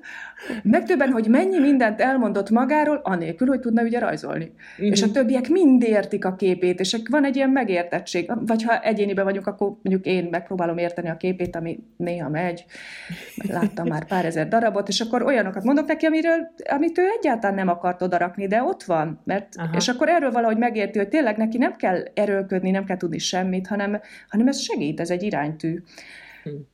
megdöbben, 0.63 1.11
hogy 1.11 1.27
mennyi 1.27 1.59
mindent 1.59 2.01
elmondott 2.01 2.49
magáról, 2.49 2.99
anélkül, 3.03 3.47
hogy 3.47 3.59
tudna 3.59 3.81
ugye 3.81 3.99
rajzolni. 3.99 4.51
Uh-huh. 4.71 4.91
És 4.91 5.01
a 5.01 5.11
többiek 5.11 5.49
mind 5.49 5.83
értik 5.83 6.25
a 6.25 6.35
képét, 6.35 6.79
és 6.79 6.97
van 7.09 7.25
egy 7.25 7.35
ilyen 7.35 7.49
megértettség. 7.49 8.31
Vagy 8.45 8.63
ha 8.63 8.79
egyéniben 8.79 9.25
vagyunk, 9.25 9.47
akkor 9.47 9.67
mondjuk 9.67 10.05
én 10.05 10.27
megpróbálom 10.31 10.77
érteni 10.77 11.09
a 11.09 11.17
képét, 11.17 11.55
ami 11.55 11.79
néha 11.97 12.29
megy. 12.29 12.65
Láttam 13.47 13.87
már 13.87 14.05
pár 14.05 14.25
ezer 14.25 14.47
darabot, 14.47 14.87
és 14.87 14.99
akkor 14.99 15.23
olyanokat 15.23 15.63
mondok 15.63 15.87
neki, 15.87 16.05
amiről, 16.05 16.53
amit 16.69 16.97
ő 16.97 17.03
egyáltalán 17.17 17.55
nem 17.55 17.67
akart 17.67 18.01
odarakni, 18.01 18.47
de 18.47 18.63
ott 18.63 18.83
van. 18.83 19.21
Mert, 19.23 19.55
és 19.75 19.87
akkor 19.87 20.09
erről 20.09 20.31
valahogy 20.31 20.57
megérti, 20.57 20.97
hogy 20.97 21.07
tényleg 21.07 21.37
neki 21.37 21.57
nem 21.57 21.75
kell 21.75 22.03
erőlködni, 22.13 22.71
nem 22.71 22.85
kell 22.85 22.97
tudni 22.97 23.17
semmit, 23.17 23.67
hanem, 23.67 23.99
hanem 24.29 24.47
ez 24.47 24.59
segít, 24.59 24.99
ez 24.99 25.09
egy 25.09 25.23
iránytű. 25.23 25.81
Hmm 26.43 26.70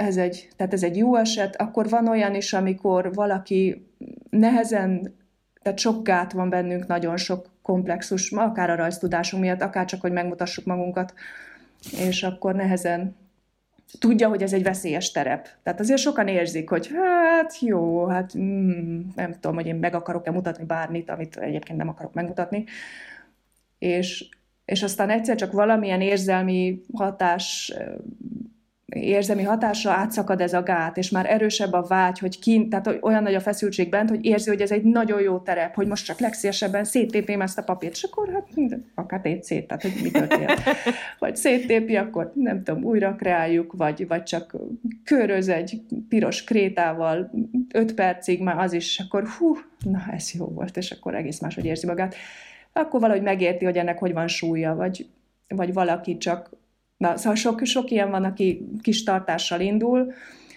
ez 0.00 0.16
egy, 0.16 0.48
tehát 0.56 0.72
ez 0.72 0.82
egy 0.82 0.96
jó 0.96 1.16
eset, 1.16 1.56
akkor 1.56 1.88
van 1.88 2.08
olyan 2.08 2.34
is, 2.34 2.52
amikor 2.52 3.14
valaki 3.14 3.86
nehezen, 4.30 5.14
tehát 5.62 5.78
sok 5.78 6.02
gát 6.04 6.32
van 6.32 6.48
bennünk, 6.48 6.86
nagyon 6.86 7.16
sok 7.16 7.50
komplexus, 7.62 8.32
akár 8.32 8.70
a 8.70 8.74
rajztudásunk 8.74 9.42
miatt, 9.42 9.60
akár 9.62 9.84
csak, 9.84 10.00
hogy 10.00 10.12
megmutassuk 10.12 10.64
magunkat, 10.64 11.14
és 11.98 12.22
akkor 12.22 12.54
nehezen 12.54 13.16
tudja, 13.98 14.28
hogy 14.28 14.42
ez 14.42 14.52
egy 14.52 14.62
veszélyes 14.62 15.10
terep. 15.10 15.48
Tehát 15.62 15.80
azért 15.80 16.00
sokan 16.00 16.28
érzik, 16.28 16.68
hogy 16.68 16.90
hát 16.94 17.60
jó, 17.60 18.06
hát 18.06 18.38
mm, 18.38 19.00
nem 19.14 19.32
tudom, 19.32 19.54
hogy 19.54 19.66
én 19.66 19.76
meg 19.76 19.94
akarok-e 19.94 20.30
mutatni 20.30 20.64
bármit, 20.64 21.10
amit 21.10 21.36
egyébként 21.36 21.78
nem 21.78 21.88
akarok 21.88 22.14
megmutatni. 22.14 22.64
És, 23.78 24.28
és 24.64 24.82
aztán 24.82 25.10
egyszer 25.10 25.36
csak 25.36 25.52
valamilyen 25.52 26.00
érzelmi 26.00 26.80
hatás 26.92 27.74
érzelmi 28.90 29.42
hatásra 29.42 29.90
átszakad 29.90 30.40
ez 30.40 30.52
a 30.52 30.62
gát, 30.62 30.96
és 30.96 31.10
már 31.10 31.30
erősebb 31.30 31.72
a 31.72 31.82
vágy, 31.82 32.18
hogy 32.18 32.38
kint, 32.38 32.70
tehát 32.70 32.98
olyan 33.00 33.22
nagy 33.22 33.34
a 33.34 33.40
feszültség 33.40 33.88
bent, 33.88 34.08
hogy 34.08 34.24
érzi, 34.24 34.48
hogy 34.48 34.60
ez 34.60 34.70
egy 34.70 34.82
nagyon 34.82 35.20
jó 35.20 35.38
terep, 35.38 35.74
hogy 35.74 35.86
most 35.86 36.04
csak 36.04 36.20
legszívesebben 36.20 36.84
széttépném 36.84 37.40
ezt 37.40 37.58
a 37.58 37.62
papírt, 37.62 37.92
és 37.92 38.02
akkor 38.02 38.28
hát 38.32 38.78
akár 38.94 39.20
tép 39.20 39.42
szét, 39.42 39.66
tehát 39.66 39.82
hogy 39.82 39.92
mi 40.02 40.10
történt. 40.10 40.62
Vagy 41.18 41.36
széttépi, 41.36 41.96
akkor 41.96 42.32
nem 42.34 42.62
tudom, 42.62 42.84
újra 42.84 43.14
kreáljuk, 43.14 43.72
vagy, 43.72 44.06
vagy 44.06 44.22
csak 44.22 44.56
köröz 45.04 45.48
egy 45.48 45.82
piros 46.08 46.44
krétával 46.44 47.30
öt 47.74 47.94
percig, 47.94 48.42
már 48.42 48.58
az 48.58 48.72
is, 48.72 48.98
akkor 48.98 49.28
hú, 49.28 49.56
na 49.84 50.02
ez 50.12 50.30
jó 50.34 50.46
volt, 50.46 50.76
és 50.76 50.90
akkor 50.90 51.14
egész 51.14 51.40
máshogy 51.40 51.64
érzi 51.64 51.86
magát. 51.86 52.14
Akkor 52.72 53.00
valahogy 53.00 53.22
megérti, 53.22 53.64
hogy 53.64 53.76
ennek 53.76 53.98
hogy 53.98 54.12
van 54.12 54.28
súlya, 54.28 54.74
vagy, 54.74 55.06
vagy 55.48 55.72
valaki 55.72 56.16
csak 56.16 56.58
Na, 57.00 57.16
szóval 57.16 57.34
sok, 57.34 57.64
sok 57.64 57.90
ilyen 57.90 58.10
van, 58.10 58.24
aki 58.24 58.68
kis 58.82 59.02
tartással 59.02 59.60
indul, 59.60 60.12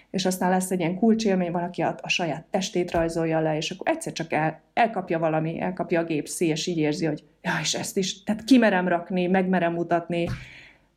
és 0.10 0.26
aztán 0.26 0.50
lesz 0.50 0.72
egy 0.72 0.80
ilyen 0.80 0.96
kulcsélmény, 0.96 1.52
van, 1.52 1.64
aki 1.64 1.82
a, 1.82 1.96
a 2.02 2.10
saját 2.10 2.46
testét 2.50 2.92
rajzolja 2.92 3.40
le, 3.40 3.58
és 3.58 3.72
akkor 3.72 3.88
egyszer 3.90 4.14
csak 4.14 4.34
el, 4.34 4.62
elkapja 4.74 5.20
valami, 5.20 5.62
elkapja 5.62 6.00
a 6.00 6.04
gépszi, 6.04 6.48
és 6.48 6.68
így 6.68 6.78
érzi, 6.78 7.06
hogy 7.06 7.24
ja, 7.42 7.52
és 7.62 7.74
ezt 7.74 7.98
is, 7.98 8.24
tehát 8.24 8.44
kimerem 8.44 8.88
rakni, 8.88 9.28
megmerem 9.28 9.74
mutatni, 9.74 10.28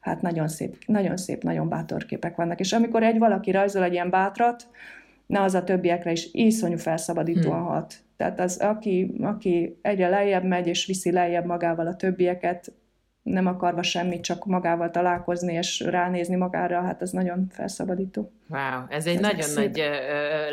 hát 0.00 0.22
nagyon 0.22 0.48
szép, 0.48 0.76
nagyon 0.86 1.16
szép, 1.16 1.42
nagyon 1.42 1.68
bátor 1.68 2.04
képek 2.04 2.36
vannak. 2.36 2.60
És 2.60 2.72
amikor 2.72 3.02
egy 3.02 3.18
valaki 3.18 3.50
rajzol 3.50 3.82
egy 3.82 3.92
ilyen 3.92 4.10
bátrat, 4.10 4.66
na 5.26 5.42
az 5.42 5.54
a 5.54 5.64
többiekre 5.64 6.12
is 6.12 6.28
iszonyú 6.32 6.76
felszabadítóan 6.76 7.58
hmm. 7.58 7.68
hat. 7.68 7.94
Tehát 8.16 8.40
az, 8.40 8.56
aki, 8.56 9.14
aki 9.20 9.78
egyre 9.82 10.08
lejjebb 10.08 10.44
megy, 10.44 10.66
és 10.66 10.86
viszi 10.86 11.12
lejjebb 11.12 11.44
magával 11.44 11.86
a 11.86 11.96
többieket, 11.96 12.72
nem 13.26 13.46
akarva 13.46 13.82
semmit, 13.82 14.22
csak 14.22 14.44
magával 14.44 14.90
találkozni 14.90 15.52
és 15.52 15.80
ránézni 15.80 16.36
magára, 16.36 16.80
hát 16.80 17.02
ez 17.02 17.10
nagyon 17.10 17.46
felszabadító. 17.50 18.32
Wow, 18.48 18.84
ez 18.88 19.06
egy 19.06 19.14
ez 19.14 19.20
nagyon 19.20 19.40
szép. 19.40 19.56
nagy 19.56 19.82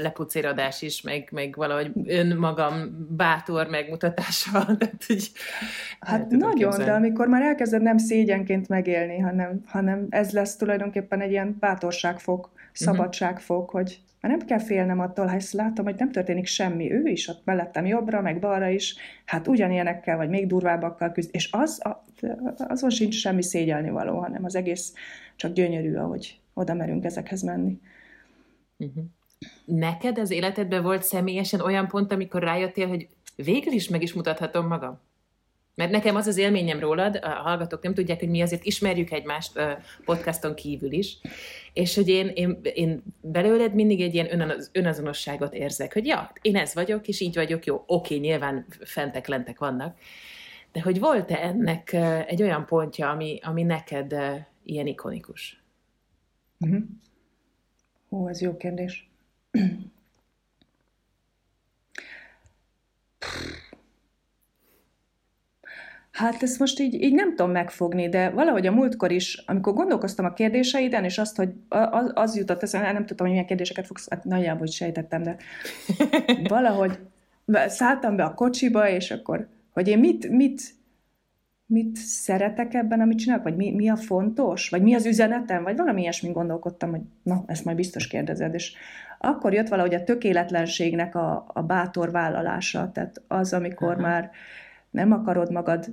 lepucéradás 0.01 0.81
is, 0.81 1.01
meg, 1.01 1.29
meg 1.31 1.53
valahogy 1.57 1.91
önmagam 2.05 3.07
bátor 3.09 3.67
megmutatása. 3.67 4.51
Tehát, 4.79 5.03
hogy 5.07 5.31
hát 5.99 6.29
nagyon, 6.29 6.53
képzelni. 6.53 6.85
de 6.85 6.91
amikor 6.91 7.27
már 7.27 7.41
elkezded 7.41 7.81
nem 7.81 7.97
szégyenként 7.97 8.67
megélni, 8.67 9.19
hanem, 9.19 9.63
hanem 9.65 10.07
ez 10.09 10.31
lesz 10.31 10.55
tulajdonképpen 10.55 11.21
egy 11.21 11.31
ilyen 11.31 11.57
bátorságfok, 11.59 12.49
mhm. 12.53 12.63
szabadságfok, 12.71 13.73
uh-huh. 13.73 13.81
hogy 13.81 13.99
már 14.23 14.37
nem 14.37 14.47
kell 14.47 14.59
félnem 14.59 14.99
attól, 14.99 15.25
ha 15.25 15.35
ezt 15.35 15.53
látom, 15.53 15.85
hogy 15.85 15.95
nem 15.97 16.11
történik 16.11 16.45
semmi. 16.45 16.91
Ő 16.91 17.05
is 17.05 17.27
ott 17.27 17.41
mellettem 17.45 17.85
jobbra, 17.85 18.21
meg 18.21 18.39
balra 18.39 18.67
is, 18.67 18.95
hát 19.25 19.47
ugyanilyenekkel, 19.47 20.17
vagy 20.17 20.29
még 20.29 20.47
durvábbakkal 20.47 21.11
küzd, 21.11 21.29
és 21.33 21.49
az, 21.51 21.81
azon 22.57 22.89
sincs 22.89 23.15
semmi 23.15 23.43
szégyelni 23.43 23.89
való, 23.89 24.19
hanem 24.19 24.43
az 24.43 24.55
egész 24.55 24.93
csak 25.35 25.53
gyönyörű, 25.53 25.95
ahogy 25.95 26.39
oda 26.53 26.73
merünk 26.73 27.05
ezekhez 27.05 27.41
menni. 27.41 27.79
Uh-huh. 28.77 29.03
Neked 29.65 30.17
az 30.17 30.31
életedben 30.31 30.83
volt 30.83 31.03
személyesen 31.03 31.61
olyan 31.61 31.87
pont, 31.87 32.11
amikor 32.11 32.43
rájöttél, 32.43 32.87
hogy 32.87 33.07
végül 33.35 33.73
is 33.73 33.89
meg 33.89 34.01
is 34.01 34.13
mutathatom 34.13 34.67
magam? 34.67 34.99
Mert 35.75 35.91
nekem 35.91 36.15
az 36.15 36.27
az 36.27 36.37
élményem 36.37 36.79
rólad, 36.79 37.19
a 37.21 37.27
hallgatók 37.27 37.83
nem 37.83 37.93
tudják, 37.93 38.19
hogy 38.19 38.29
mi 38.29 38.41
azért 38.41 38.63
ismerjük 38.63 39.11
egymást 39.11 39.59
podcaston 40.05 40.55
kívül 40.55 40.91
is, 40.91 41.17
és 41.73 41.95
hogy 41.95 42.07
én, 42.07 42.27
én, 42.27 42.59
én 42.73 43.03
belőled 43.21 43.73
mindig 43.73 44.01
egy 44.01 44.13
ilyen 44.13 44.51
önazonosságot 44.71 45.53
érzek, 45.53 45.93
hogy 45.93 46.05
ja, 46.05 46.31
én 46.41 46.55
ez 46.55 46.73
vagyok, 46.73 47.07
és 47.07 47.19
így 47.19 47.35
vagyok, 47.35 47.65
jó, 47.65 47.83
oké, 47.85 48.17
nyilván 48.17 48.65
fentek, 48.79 49.27
lentek 49.27 49.59
vannak, 49.59 49.97
de 50.71 50.81
hogy 50.81 50.99
volt-e 50.99 51.43
ennek 51.43 51.93
egy 52.27 52.41
olyan 52.41 52.65
pontja, 52.65 53.09
ami, 53.09 53.39
ami 53.43 53.63
neked 53.63 54.15
ilyen 54.63 54.87
ikonikus? 54.87 55.63
Uh-huh. 56.59 56.83
Ó, 58.09 58.29
ez 58.29 58.41
jó 58.41 58.57
kérdés. 58.57 59.09
Hát 66.13 66.43
ezt 66.43 66.59
most 66.59 66.79
így, 66.79 67.01
így 67.01 67.13
nem 67.13 67.29
tudom 67.29 67.51
megfogni, 67.51 68.09
de 68.09 68.29
valahogy 68.29 68.67
a 68.67 68.71
múltkor 68.71 69.11
is, 69.11 69.43
amikor 69.45 69.73
gondolkoztam 69.73 70.25
a 70.25 70.33
kérdéseiden, 70.33 71.03
és 71.03 71.17
azt, 71.17 71.35
hogy 71.35 71.49
az, 71.69 72.11
az 72.13 72.37
jutott 72.37 72.63
eszembe, 72.63 72.91
nem 72.91 73.05
tudtam, 73.05 73.25
hogy 73.25 73.29
milyen 73.29 73.47
kérdéseket 73.47 73.85
fogsz, 73.85 74.09
hát 74.09 74.23
nagyjából 74.23 74.59
hogy 74.59 74.71
sejtettem, 74.71 75.23
de 75.23 75.37
valahogy 76.47 76.99
szálltam 77.67 78.15
be 78.15 78.23
a 78.23 78.33
kocsiba, 78.33 78.89
és 78.89 79.11
akkor, 79.11 79.47
hogy 79.71 79.87
én 79.87 79.99
mit, 79.99 80.29
mit, 80.29 80.61
mit 81.65 81.95
szeretek 81.95 82.73
ebben, 82.73 83.01
amit 83.01 83.17
csinálok, 83.17 83.43
vagy 83.43 83.55
mi, 83.55 83.71
mi 83.71 83.89
a 83.89 83.95
fontos, 83.95 84.69
vagy 84.69 84.81
mi 84.81 84.93
az 84.93 85.05
üzenetem, 85.05 85.63
vagy 85.63 85.77
valami 85.77 86.01
ilyesmin 86.01 86.31
gondolkodtam, 86.31 86.89
hogy 86.89 87.01
na, 87.23 87.43
ezt 87.47 87.65
majd 87.65 87.77
biztos 87.77 88.07
kérdezed, 88.07 88.53
és 88.53 88.73
akkor 89.19 89.53
jött 89.53 89.67
valahogy 89.67 89.93
a 89.93 90.03
tökéletlenségnek 90.03 91.15
a, 91.15 91.45
a 91.53 91.61
bátor 91.61 92.11
vállalása, 92.11 92.91
tehát 92.91 93.21
az, 93.27 93.53
amikor 93.53 93.91
Aha. 93.91 94.01
már 94.01 94.31
nem 94.89 95.11
akarod 95.11 95.51
magad 95.51 95.85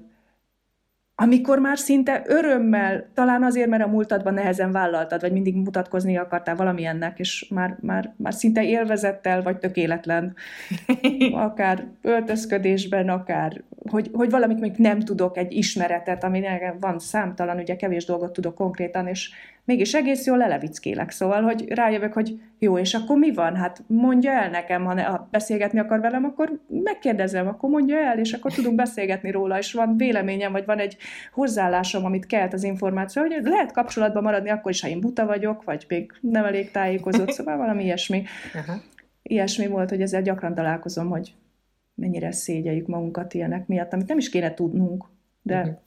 amikor 1.22 1.58
már 1.58 1.78
szinte 1.78 2.22
örömmel, 2.26 3.08
talán 3.14 3.42
azért, 3.42 3.68
mert 3.68 3.84
a 3.84 3.88
múltadban 3.88 4.34
nehezen 4.34 4.72
vállaltad, 4.72 5.20
vagy 5.20 5.32
mindig 5.32 5.54
mutatkozni 5.54 6.16
akartál 6.16 6.56
valamilyennek, 6.56 7.18
és 7.18 7.46
már, 7.50 7.76
már, 7.80 8.14
már 8.16 8.34
szinte 8.34 8.64
élvezettel 8.64 9.42
vagy 9.42 9.58
tökéletlen, 9.58 10.34
akár 11.32 11.86
öltözködésben, 12.02 13.08
akár, 13.08 13.62
hogy, 13.90 14.10
hogy 14.12 14.30
valamit 14.30 14.60
még 14.60 14.72
nem 14.76 15.00
tudok, 15.00 15.36
egy 15.36 15.52
ismeretet, 15.52 16.24
ami 16.24 16.42
van 16.80 16.98
számtalan, 16.98 17.58
ugye 17.58 17.76
kevés 17.76 18.04
dolgot 18.04 18.32
tudok 18.32 18.54
konkrétan, 18.54 19.06
és 19.06 19.30
mégis 19.64 19.94
egész 19.94 20.26
jól 20.26 20.36
lelevickélek. 20.38 21.10
Szóval, 21.10 21.42
hogy 21.42 21.68
rájövök, 21.68 22.12
hogy 22.12 22.40
jó, 22.58 22.78
és 22.78 22.94
akkor 22.94 23.18
mi 23.18 23.32
van? 23.32 23.56
Hát 23.56 23.82
mondja 23.86 24.32
el 24.32 24.50
nekem, 24.50 24.84
ha, 24.84 24.94
ne, 24.94 25.02
ha 25.02 25.28
beszélgetni 25.30 25.78
akar 25.78 26.00
velem, 26.00 26.24
akkor 26.24 26.60
megkérdezem, 26.68 27.46
akkor 27.46 27.70
mondja 27.70 27.98
el, 27.98 28.18
és 28.18 28.32
akkor 28.32 28.52
tudunk 28.52 28.74
beszélgetni 28.74 29.30
róla, 29.30 29.58
és 29.58 29.72
van 29.72 29.96
véleményem, 29.96 30.52
vagy 30.52 30.64
van 30.64 30.78
egy 30.78 30.96
hozzáállásom, 31.32 32.04
amit 32.04 32.26
kelt 32.26 32.52
az 32.52 32.64
információ, 32.64 33.22
hogy 33.22 33.40
lehet 33.42 33.72
kapcsolatban 33.72 34.22
maradni 34.22 34.50
akkor 34.50 34.70
is, 34.70 34.80
ha 34.80 34.88
én 34.88 35.00
buta 35.00 35.26
vagyok, 35.26 35.64
vagy 35.64 35.84
még 35.88 36.12
nem 36.20 36.44
elég 36.44 36.70
tájékozott, 36.70 37.30
szóval 37.30 37.56
valami 37.56 37.84
ilyesmi. 37.84 38.22
Aha. 38.54 38.80
Ilyesmi 39.22 39.66
volt, 39.66 39.88
hogy 39.90 40.02
ezzel 40.02 40.22
gyakran 40.22 40.54
találkozom, 40.54 41.08
hogy 41.08 41.34
mennyire 41.94 42.32
szégyeljük 42.32 42.86
magunkat 42.86 43.34
ilyenek 43.34 43.66
miatt, 43.66 43.92
amit 43.92 44.08
nem 44.08 44.18
is 44.18 44.28
kéne 44.28 44.54
tudnunk, 44.54 45.04
de 45.42 45.58
uh-huh. 45.58 45.78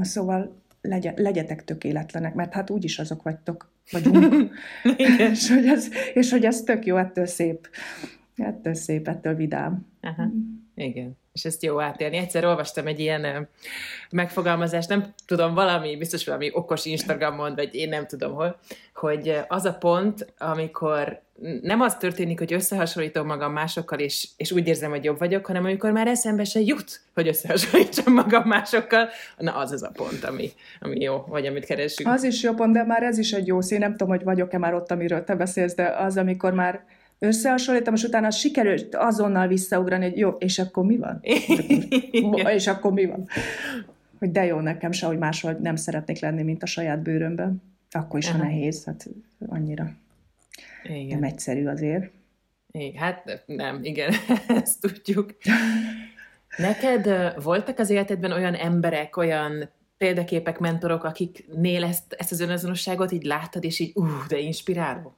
Szóval 0.00 0.62
legye, 0.86 1.12
legyetek 1.16 1.64
tökéletlenek, 1.64 2.34
mert 2.34 2.52
hát 2.52 2.70
úgyis 2.70 2.98
azok 2.98 3.22
vagytok, 3.22 3.72
vagyunk. 3.90 4.54
és, 5.32 5.50
hogy 5.50 5.66
ez, 5.66 5.88
és 6.14 6.30
hogy 6.30 6.44
ez 6.44 6.62
tök 6.62 6.86
jó, 6.86 6.96
ettől 6.96 7.26
szép. 7.26 7.68
Ettől 8.36 8.74
szép, 8.74 9.08
ettől 9.08 9.34
vidám. 9.34 9.86
Aha. 10.00 10.30
Igen 10.74 11.16
és 11.36 11.44
ezt 11.44 11.62
jó 11.62 11.80
átélni. 11.80 12.16
Egyszer 12.16 12.44
olvastam 12.44 12.86
egy 12.86 13.00
ilyen 13.00 13.48
megfogalmazást, 14.10 14.88
nem 14.88 15.14
tudom, 15.26 15.54
valami, 15.54 15.96
biztos 15.96 16.26
valami 16.26 16.50
okos 16.52 16.84
Instagramon, 16.84 17.54
vagy 17.54 17.74
én 17.74 17.88
nem 17.88 18.06
tudom 18.06 18.34
hol, 18.34 18.58
hogy 18.94 19.40
az 19.48 19.64
a 19.64 19.72
pont, 19.72 20.32
amikor 20.38 21.20
nem 21.62 21.80
az 21.80 21.96
történik, 21.96 22.38
hogy 22.38 22.52
összehasonlítom 22.52 23.26
magam 23.26 23.52
másokkal, 23.52 23.98
és, 23.98 24.28
és 24.36 24.52
úgy 24.52 24.66
érzem, 24.66 24.90
hogy 24.90 25.04
jobb 25.04 25.18
vagyok, 25.18 25.46
hanem 25.46 25.64
amikor 25.64 25.90
már 25.90 26.06
eszembe 26.06 26.44
se 26.44 26.60
jut, 26.60 27.00
hogy 27.14 27.28
összehasonlítsam 27.28 28.12
magam 28.14 28.42
másokkal, 28.42 29.08
na 29.38 29.56
az 29.56 29.72
az 29.72 29.82
a 29.82 29.90
pont, 29.92 30.24
ami, 30.24 30.52
ami 30.80 31.00
jó, 31.00 31.24
vagy 31.28 31.46
amit 31.46 31.64
keresünk. 31.64 32.08
Az 32.08 32.22
is 32.22 32.42
jó 32.42 32.52
pont, 32.52 32.72
de 32.72 32.84
már 32.84 33.02
ez 33.02 33.18
is 33.18 33.32
egy 33.32 33.46
jó 33.46 33.60
szín, 33.60 33.78
nem 33.78 33.90
tudom, 33.90 34.08
hogy 34.08 34.24
vagyok-e 34.24 34.58
már 34.58 34.74
ott, 34.74 34.90
amiről 34.90 35.24
te 35.24 35.34
beszélsz, 35.34 35.74
de 35.74 35.86
az, 35.88 36.16
amikor 36.16 36.52
már 36.52 36.84
összehasonlítom, 37.18 37.94
és 37.94 38.02
utána 38.02 38.30
sikerült 38.30 38.94
azonnal 38.94 39.46
visszaugrani, 39.46 40.04
hogy 40.04 40.18
jó, 40.18 40.30
és 40.30 40.58
akkor 40.58 40.84
mi 40.84 40.96
van? 40.96 41.20
és 42.56 42.66
akkor 42.66 42.92
mi 42.92 43.06
van? 43.06 43.28
Hogy 44.18 44.30
de 44.30 44.44
jó 44.44 44.60
nekem 44.60 44.92
se, 44.92 45.06
hogy 45.06 45.18
máshol 45.18 45.52
nem 45.52 45.76
szeretnék 45.76 46.20
lenni, 46.20 46.42
mint 46.42 46.62
a 46.62 46.66
saját 46.66 47.02
bőrömben. 47.02 47.62
Akkor 47.90 48.18
is, 48.18 48.30
ha 48.30 48.38
nehéz, 48.38 48.84
hát 48.84 49.08
annyira 49.46 49.90
igen. 50.84 51.18
nem 51.18 51.22
egyszerű 51.22 51.66
azért. 51.66 52.10
Igen, 52.70 53.02
hát 53.02 53.42
nem, 53.46 53.84
igen, 53.84 54.12
ezt 54.62 54.80
tudjuk. 54.80 55.34
Neked 56.56 57.34
voltak 57.42 57.78
az 57.78 57.90
életedben 57.90 58.32
olyan 58.32 58.54
emberek, 58.54 59.16
olyan 59.16 59.70
példaképek, 59.98 60.58
mentorok, 60.58 61.04
akiknél 61.04 61.84
ezt, 61.84 62.12
ezt 62.12 62.32
az 62.32 62.40
önazonosságot 62.40 63.12
így 63.12 63.24
láttad, 63.24 63.64
és 63.64 63.78
így, 63.78 63.92
ú, 63.94 64.04
de 64.28 64.38
inspiráló? 64.38 65.16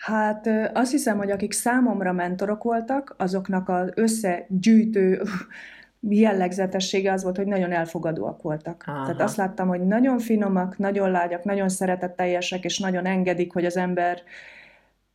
Hát 0.00 0.48
azt 0.74 0.90
hiszem, 0.90 1.18
hogy 1.18 1.30
akik 1.30 1.52
számomra 1.52 2.12
mentorok 2.12 2.62
voltak, 2.62 3.14
azoknak 3.18 3.68
az 3.68 3.92
összegyűjtő 3.94 5.22
jellegzetessége 6.00 7.12
az 7.12 7.22
volt, 7.22 7.36
hogy 7.36 7.46
nagyon 7.46 7.72
elfogadóak 7.72 8.42
voltak. 8.42 8.84
Aha. 8.86 9.04
Tehát 9.04 9.20
azt 9.20 9.36
láttam, 9.36 9.68
hogy 9.68 9.86
nagyon 9.86 10.18
finomak, 10.18 10.78
nagyon 10.78 11.10
lágyak, 11.10 11.44
nagyon 11.44 11.68
szeretetteljesek, 11.68 12.64
és 12.64 12.78
nagyon 12.78 13.06
engedik, 13.06 13.52
hogy 13.52 13.64
az 13.64 13.76
ember 13.76 14.22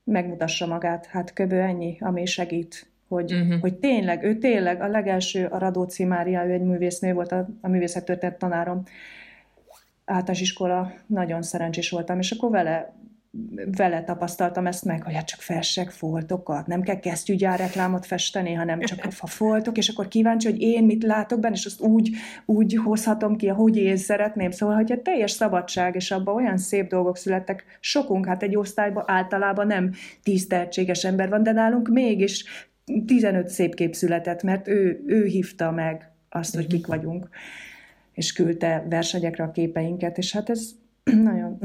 megmutassa 0.04 0.68
magát. 0.68 1.06
Hát 1.06 1.34
köbő 1.34 1.60
ennyi, 1.60 1.98
ami 2.00 2.26
segít, 2.26 2.90
hogy, 3.08 3.34
uh-huh. 3.34 3.60
hogy 3.60 3.76
tényleg, 3.76 4.24
ő 4.24 4.38
tényleg 4.38 4.82
a 4.82 4.88
legelső, 4.88 5.46
a 5.46 5.58
Radóci 5.58 6.04
Mária, 6.04 6.46
ő 6.46 6.52
egy 6.52 6.64
művésznő 6.64 7.14
volt, 7.14 7.32
a, 7.32 7.48
a 7.62 7.68
művészettörténet 7.68 8.38
tanárom, 8.38 8.84
általános 10.06 10.42
iskola, 10.42 10.94
nagyon 11.06 11.42
szerencsés 11.42 11.90
voltam, 11.90 12.20
és 12.20 12.32
akkor 12.32 12.50
vele 12.50 12.94
vele 13.78 14.04
tapasztaltam 14.04 14.68
ezt 14.68 14.86
meg, 14.86 15.04
hogy 15.04 15.14
hát 15.14 15.26
csak 15.26 15.40
fessek 15.40 15.90
foltokat, 15.90 16.68
nem 16.68 16.82
kell 16.82 17.00
kesztyűgyár 17.00 17.60
reklámot 17.60 18.06
festeni, 18.06 18.54
hanem 18.54 18.80
csak 18.80 19.00
a 19.20 19.28
foltok, 19.28 19.78
és 19.78 19.90
akkor 19.90 20.08
kíváncsi, 20.08 20.50
hogy 20.50 20.62
én 20.62 20.84
mit 20.84 21.04
látok 21.04 21.40
benne, 21.40 21.56
és 21.56 21.66
azt 21.66 21.82
úgy, 21.82 22.10
úgy 22.46 22.76
hozhatom 22.76 23.36
ki, 23.36 23.50
ahogy 23.50 23.78
én 23.78 23.98
szeretném. 23.98 24.52
Szóval, 24.52 24.76
hogy 24.76 24.92
a 24.92 25.02
teljes 25.02 25.32
szabadság, 25.32 25.96
és 25.96 26.12
abban 26.12 26.36
olyan 26.36 26.58
szép 26.58 26.90
dolgok 26.90 27.18
születtek, 27.18 27.64
sokunk, 27.80 28.26
hát 28.26 28.44
egy 28.44 28.56
osztályban 28.56 29.04
általában 29.08 29.68
nem 29.68 29.92
tíz 30.24 30.48
tehetséges 30.48 31.04
ember 31.04 31.30
van, 31.30 31.44
de 31.44 31.52
nálunk 31.52 31.88
mégis 31.88 32.46
15 33.06 33.48
szép 33.48 33.76
kép 33.76 33.94
született, 33.94 34.44
mert 34.44 34.68
ő, 34.68 35.04
ő 35.08 35.26
hívta 35.26 35.72
meg 35.72 36.12
azt, 36.30 36.56
hogy 36.56 36.68
kik 36.68 36.88
vagyunk, 36.88 37.30
és 38.14 38.34
küldte 38.34 38.86
versenyekre 38.90 39.44
a 39.44 39.52
képeinket, 39.52 40.18
és 40.18 40.32
hát 40.32 40.50
ez 40.50 40.70
nagyon, 41.30 41.58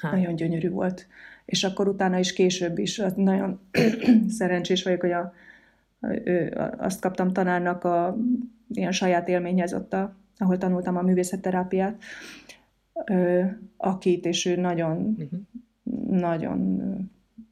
nagyon 0.00 0.16
ha. 0.16 0.16
Nagyon 0.16 0.34
gyönyörű 0.34 0.70
volt. 0.70 1.06
És 1.44 1.64
akkor 1.64 1.88
utána 1.88 2.18
is 2.18 2.32
később 2.32 2.78
is 2.78 3.02
nagyon 3.16 3.60
szerencsés 4.38 4.82
vagyok, 4.82 5.00
hogy 5.00 5.12
a, 5.12 5.32
ő, 6.24 6.56
azt 6.78 7.00
kaptam 7.00 7.32
tanárnak 7.32 7.84
a 7.84 8.16
ilyen 8.68 8.92
saját 8.92 9.28
élményhez 9.28 9.74
ott, 9.74 9.92
a, 9.92 10.14
ahol 10.38 10.58
tanultam 10.58 10.96
a 10.96 11.02
művészetterápiát, 11.02 12.02
akit, 13.76 14.24
és 14.24 14.46
ő 14.46 14.56
nagyon, 14.56 14.96
uh-huh. 14.96 16.20
nagyon, 16.20 16.80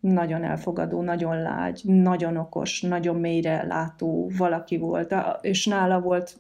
nagyon 0.01 0.45
elfogadó, 0.45 1.03
nagyon 1.03 1.43
lágy, 1.43 1.83
nagyon 1.85 2.37
okos, 2.37 2.83
nagyon 2.83 3.17
mélyre 3.17 3.67
látó 3.67 4.31
valaki 4.37 4.77
volt, 4.77 5.15
és 5.41 5.67
nála 5.67 6.01
volt 6.01 6.37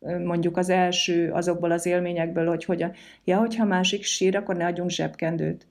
mondjuk 0.00 0.56
az 0.56 0.68
első 0.68 1.30
azokból 1.32 1.70
az 1.70 1.86
élményekből, 1.86 2.46
hogy, 2.48 2.64
hogy 2.64 2.82
a, 2.82 2.92
ja, 3.24 3.38
hogyha 3.38 3.64
másik 3.64 4.04
sír, 4.04 4.36
akkor 4.36 4.56
ne 4.56 4.66
adjunk 4.66 4.90
zsebkendőt. 4.90 5.66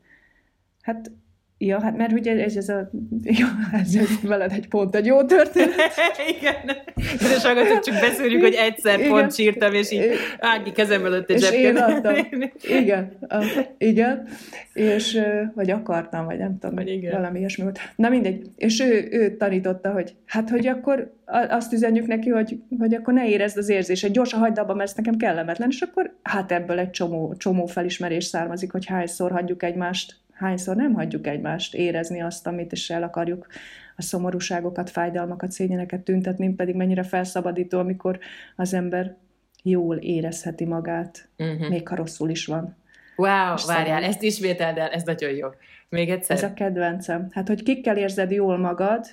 Hát 0.82 1.12
Ja, 1.58 1.82
hát 1.82 1.98
mert 1.98 2.12
ugye 2.12 2.44
ez, 2.44 2.56
ez 2.56 2.70
a... 2.70 2.90
Ja, 3.40 3.48
ez, 3.72 3.96
ez 3.96 4.22
veled 4.22 4.52
egy 4.52 4.68
pont 4.68 4.96
egy 4.96 5.06
jó 5.06 5.24
történet. 5.24 5.76
Igen. 6.38 6.78
És 7.20 7.44
hallgatók, 7.44 7.80
csak 7.80 8.00
beszéljük, 8.00 8.42
hogy 8.42 8.54
egyszer 8.54 9.00
igen. 9.00 9.12
pont 9.12 9.36
sírtam, 9.36 9.74
és 9.74 9.92
így 9.92 10.10
Ági 10.40 10.72
kezem 10.72 11.06
előtt 11.06 11.30
egy 11.30 11.40
zsebkendőt. 11.40 12.54
Igen, 12.82 13.18
a, 13.30 13.44
igen. 13.78 14.28
És, 14.74 15.22
vagy 15.54 15.72
akartam, 15.72 16.26
vagy 16.26 16.38
nem 16.38 16.58
tudom, 16.60 16.76
vagy 16.76 16.88
igen. 16.88 17.12
valami 17.12 17.40
ilyesmi 17.40 17.64
volt. 17.64 17.80
Na 17.96 18.10
mindegy. 18.10 18.50
És 18.56 18.80
ő, 18.80 19.08
ő 19.12 19.38
tanította, 19.38 19.92
hogy 19.92 20.16
hát, 20.26 20.50
hogy 20.50 20.68
akkor 20.68 21.14
azt 21.26 21.74
üzenjük 21.74 22.08
neki, 22.08 22.30
hogy, 22.30 22.60
hogy 22.80 22.94
akkor 22.94 23.14
ne 23.14 23.30
érezd 23.30 23.58
az 23.58 23.70
érzését, 23.70 24.12
gyorsan 24.12 24.40
hagyd 24.40 24.58
abba, 24.58 24.74
mert 24.74 24.90
ez 24.90 24.96
nekem 24.96 25.18
kellemetlen, 25.18 25.70
és 25.70 25.82
akkor 25.82 26.16
hát 26.24 26.52
ebből 26.52 26.80
egy 26.80 26.90
csomó, 26.90 27.36
csomó 27.38 27.66
felismerés 27.66 28.26
származik, 28.26 28.72
hogy 28.72 28.86
hányszor 28.86 29.32
hagyjuk 29.32 29.64
egymást 29.64 30.24
hányszor 30.36 30.76
nem 30.76 30.94
hagyjuk 30.94 31.28
egymást 31.28 31.76
érezni 31.76 32.22
azt, 32.22 32.48
amit 32.48 32.72
is 32.72 32.90
el 32.90 33.04
akarjuk 33.04 33.48
a 33.96 34.02
szomorúságokat, 34.02 34.90
fájdalmakat, 34.90 35.52
szényeneket 35.52 36.02
tüntetni, 36.02 36.54
pedig 36.54 36.76
mennyire 36.76 37.04
felszabadító, 37.04 37.80
amikor 37.80 38.20
az 38.56 38.74
ember 38.74 39.16
jól 39.64 39.98
érezheti 39.98 40.66
magát, 40.66 41.30
uh-huh. 41.38 41.70
még 41.70 41.88
ha 41.88 41.96
rosszul 41.96 42.30
is 42.30 42.46
van. 42.46 42.76
Wow, 43.16 43.54
És 43.56 43.66
várjál, 43.66 43.86
szerint... 43.86 44.14
ezt 44.14 44.22
ismételd 44.22 44.78
el, 44.78 44.90
ez 44.90 45.04
nagyon 45.04 45.32
jó. 45.32 45.48
Még 45.90 46.10
egyszer. 46.10 46.38
Ez 46.38 46.44
a 46.44 46.54
kedvencem. 46.54 47.28
Hát, 47.32 47.48
hogy 47.48 47.64
kikkel 47.64 47.98
érzed 47.98 48.32
jól 48.32 48.58
magad, 48.58 49.06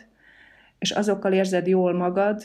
és 0.79 0.91
azokkal 0.91 1.33
érzed 1.33 1.67
jól 1.67 1.93
magad, 1.93 2.43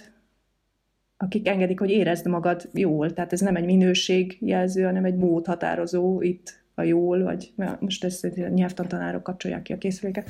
akik 1.18 1.48
engedik, 1.48 1.80
hogy 1.80 1.90
érezd 1.90 2.28
magad 2.28 2.70
jól. 2.74 3.14
Tehát 3.14 3.34
ez 3.34 3.40
nem 3.40 3.56
egy 3.56 3.66
minőségjelző, 3.66 4.84
hanem 4.84 5.06
egy 5.06 5.16
mód 5.16 5.46
határozó 5.46 6.22
itt 6.22 6.66
a 6.78 6.84
jól, 6.84 7.24
vagy 7.24 7.54
most 7.80 8.04
ezt 8.04 8.24
a 8.24 8.48
nyelvtantanárok 8.48 9.24
kapcsolják 9.24 9.62
ki 9.62 9.74
a 9.74 9.78
készüléket. 9.78 10.30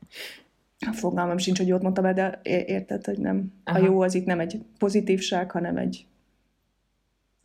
Fogalmam 0.92 1.38
sincs, 1.38 1.58
hogy 1.58 1.68
jót 1.68 1.82
mondtam 1.82 2.14
de 2.14 2.40
érted, 2.42 3.04
hogy 3.04 3.18
nem. 3.18 3.52
Aha. 3.64 3.78
A 3.78 3.82
jó 3.82 4.00
az 4.00 4.14
itt 4.14 4.26
nem 4.26 4.40
egy 4.40 4.60
pozitívság, 4.78 5.50
hanem 5.50 5.76
egy 5.76 6.06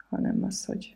hanem 0.09 0.43
az, 0.43 0.65
hogy 0.65 0.95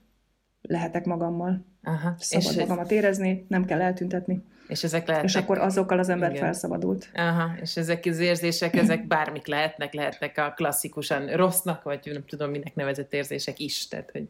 lehetek 0.61 1.05
magammal. 1.05 1.65
Aha. 1.83 2.15
Szabad 2.17 2.51
és 2.51 2.57
magamat 2.57 2.91
érezni, 2.91 3.45
nem 3.47 3.65
kell 3.65 3.81
eltüntetni. 3.81 4.43
És 4.67 4.83
ezek 4.83 5.07
lehetnek... 5.07 5.31
És 5.31 5.35
akkor 5.35 5.57
azokkal 5.57 5.99
az 5.99 6.09
ember 6.09 6.29
Igen. 6.29 6.43
felszabadult. 6.43 7.09
Aha, 7.13 7.51
és 7.61 7.77
ezek 7.77 8.05
az 8.05 8.19
érzések, 8.19 8.75
ezek 8.75 9.07
bármik 9.07 9.47
lehetnek, 9.47 9.93
lehetnek 9.93 10.37
a 10.37 10.53
klasszikusan 10.55 11.27
rossznak, 11.27 11.83
vagy 11.83 12.09
nem 12.13 12.25
tudom, 12.25 12.49
minek 12.49 12.75
nevezett 12.75 13.13
érzések 13.13 13.59
is. 13.59 13.87
Tehát, 13.87 14.09
hogy 14.11 14.27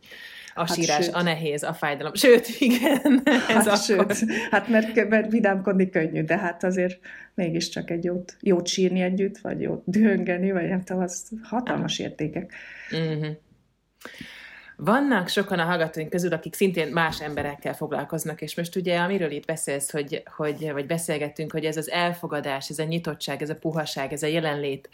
a 0.57 0.65
hát 0.65 0.73
sírás, 0.73 1.05
sőt. 1.05 1.13
a 1.13 1.21
nehéz, 1.21 1.63
a 1.63 1.73
fájdalom. 1.73 2.13
Sőt, 2.13 2.47
igen. 2.59 3.21
Ez 3.25 3.67
hát 3.67 3.67
akkor... 3.67 3.77
sőt, 4.15 4.31
hát 4.51 4.67
mert, 4.67 5.09
mert 5.09 5.31
vidámkodni 5.31 5.89
könnyű, 5.89 6.23
de 6.23 6.37
hát 6.37 6.63
azért 6.63 6.99
mégiscsak 7.33 7.89
egy 7.89 8.03
jót, 8.03 8.37
jót 8.41 8.67
sírni 8.67 9.01
együtt, 9.01 9.37
vagy 9.37 9.61
jót 9.61 9.81
dühöngeni, 9.85 10.51
vagy 10.51 10.67
nem 10.67 10.83
tudom, 10.83 11.01
az 11.01 11.29
hatalmas 11.43 11.99
értékek. 11.99 12.53
Uh-huh. 12.91 13.27
Vannak 14.79 15.27
sokan 15.27 15.59
a 15.59 15.63
hallgatóink 15.63 16.09
közül, 16.09 16.33
akik 16.33 16.53
szintén 16.53 16.87
más 16.87 17.21
emberekkel 17.21 17.73
foglalkoznak, 17.73 18.41
és 18.41 18.55
most 18.55 18.75
ugye, 18.75 18.99
amiről 18.99 19.31
itt 19.31 19.45
beszélsz, 19.45 19.91
hogy, 19.91 20.23
hogy, 20.35 20.71
vagy 20.71 20.85
beszélgettünk, 20.85 21.51
hogy 21.51 21.65
ez 21.65 21.77
az 21.77 21.91
elfogadás, 21.91 22.69
ez 22.69 22.79
a 22.79 22.83
nyitottság, 22.83 23.41
ez 23.41 23.49
a 23.49 23.55
puhaság, 23.55 24.13
ez 24.13 24.23
a 24.23 24.27
jelenlét, 24.27 24.89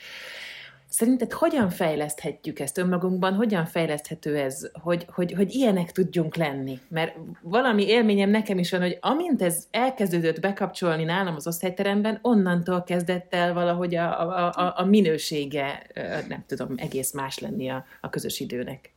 Szerinted 0.95 1.31
hogyan 1.31 1.69
fejleszthetjük 1.69 2.59
ezt 2.59 2.77
önmagunkban, 2.77 3.33
hogyan 3.33 3.65
fejleszthető 3.65 4.37
ez, 4.37 4.69
hogy, 4.73 5.05
hogy, 5.09 5.33
hogy 5.33 5.53
ilyenek 5.53 5.91
tudjunk 5.91 6.35
lenni? 6.35 6.79
Mert 6.87 7.17
valami 7.41 7.87
élményem 7.87 8.29
nekem 8.29 8.57
is 8.57 8.71
van, 8.71 8.81
hogy 8.81 8.97
amint 9.01 9.41
ez 9.41 9.67
elkezdődött 9.71 10.39
bekapcsolni 10.39 11.03
nálam 11.03 11.35
az 11.35 11.47
osztályteremben, 11.47 12.19
onnantól 12.21 12.83
kezdett 12.83 13.33
el 13.33 13.53
valahogy 13.53 13.95
a, 13.95 14.21
a, 14.21 14.51
a, 14.55 14.73
a 14.77 14.85
minősége, 14.85 15.87
nem 16.27 16.43
tudom, 16.47 16.73
egész 16.75 17.13
más 17.13 17.39
lenni 17.39 17.69
a, 17.69 17.85
a 18.01 18.09
közös 18.09 18.39
időnek. 18.39 18.93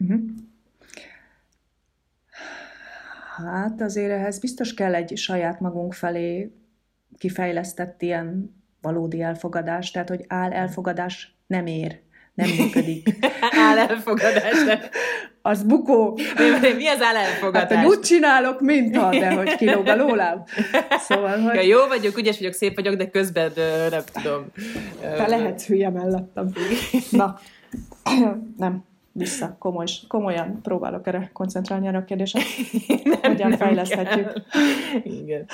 Uh-huh. 0.00 0.20
Hát 3.36 3.80
azért 3.80 4.10
ehhez 4.10 4.38
biztos 4.38 4.74
kell 4.74 4.94
egy 4.94 5.16
saját 5.16 5.60
magunk 5.60 5.92
felé 5.92 6.50
kifejlesztett 7.18 8.02
ilyen 8.02 8.55
valódi 8.86 9.22
elfogadás, 9.22 9.90
tehát 9.90 10.08
hogy 10.08 10.24
áll 10.28 10.52
elfogadás 10.52 11.36
nem 11.46 11.66
ér, 11.66 12.00
nem 12.34 12.48
működik. 12.58 13.26
áll 13.66 13.78
elfogadás 13.78 14.64
nem. 14.64 14.78
Az 15.42 15.62
bukó. 15.62 16.18
Mi, 16.60 16.72
mi 16.76 16.86
az 16.86 17.02
áll 17.02 17.16
elfogadás? 17.16 17.76
Hát, 17.76 17.86
úgy 17.86 18.00
csinálok, 18.00 18.60
mintha, 18.60 19.10
de 19.10 19.34
hogy 19.34 19.56
kilóg 19.56 19.86
a 19.86 19.96
lóláb. 19.96 20.48
Szóval, 20.98 21.40
hogy... 21.40 21.54
Ja, 21.54 21.60
jó 21.60 21.86
vagyok, 21.86 22.18
ügyes 22.18 22.38
vagyok, 22.38 22.52
szép 22.52 22.74
vagyok, 22.74 22.94
de 22.94 23.10
közben 23.10 23.52
nem 23.90 24.02
tudom. 24.12 24.46
Te 25.00 25.26
lehetsz 25.26 25.66
hülye 25.66 25.90
mellettem. 25.90 26.52
Na, 27.10 27.38
nem 28.56 28.84
vissza, 29.12 29.56
komoly, 29.58 29.86
komolyan 30.08 30.60
próbálok 30.62 31.06
erre 31.06 31.30
koncentrálni 31.32 31.86
erre 31.86 31.98
a 31.98 32.04
kérdésre. 32.04 32.40
Hogyan 33.22 33.48
nem 33.48 33.58
fejleszthetjük. 33.58 34.32
Igen. 35.02 35.46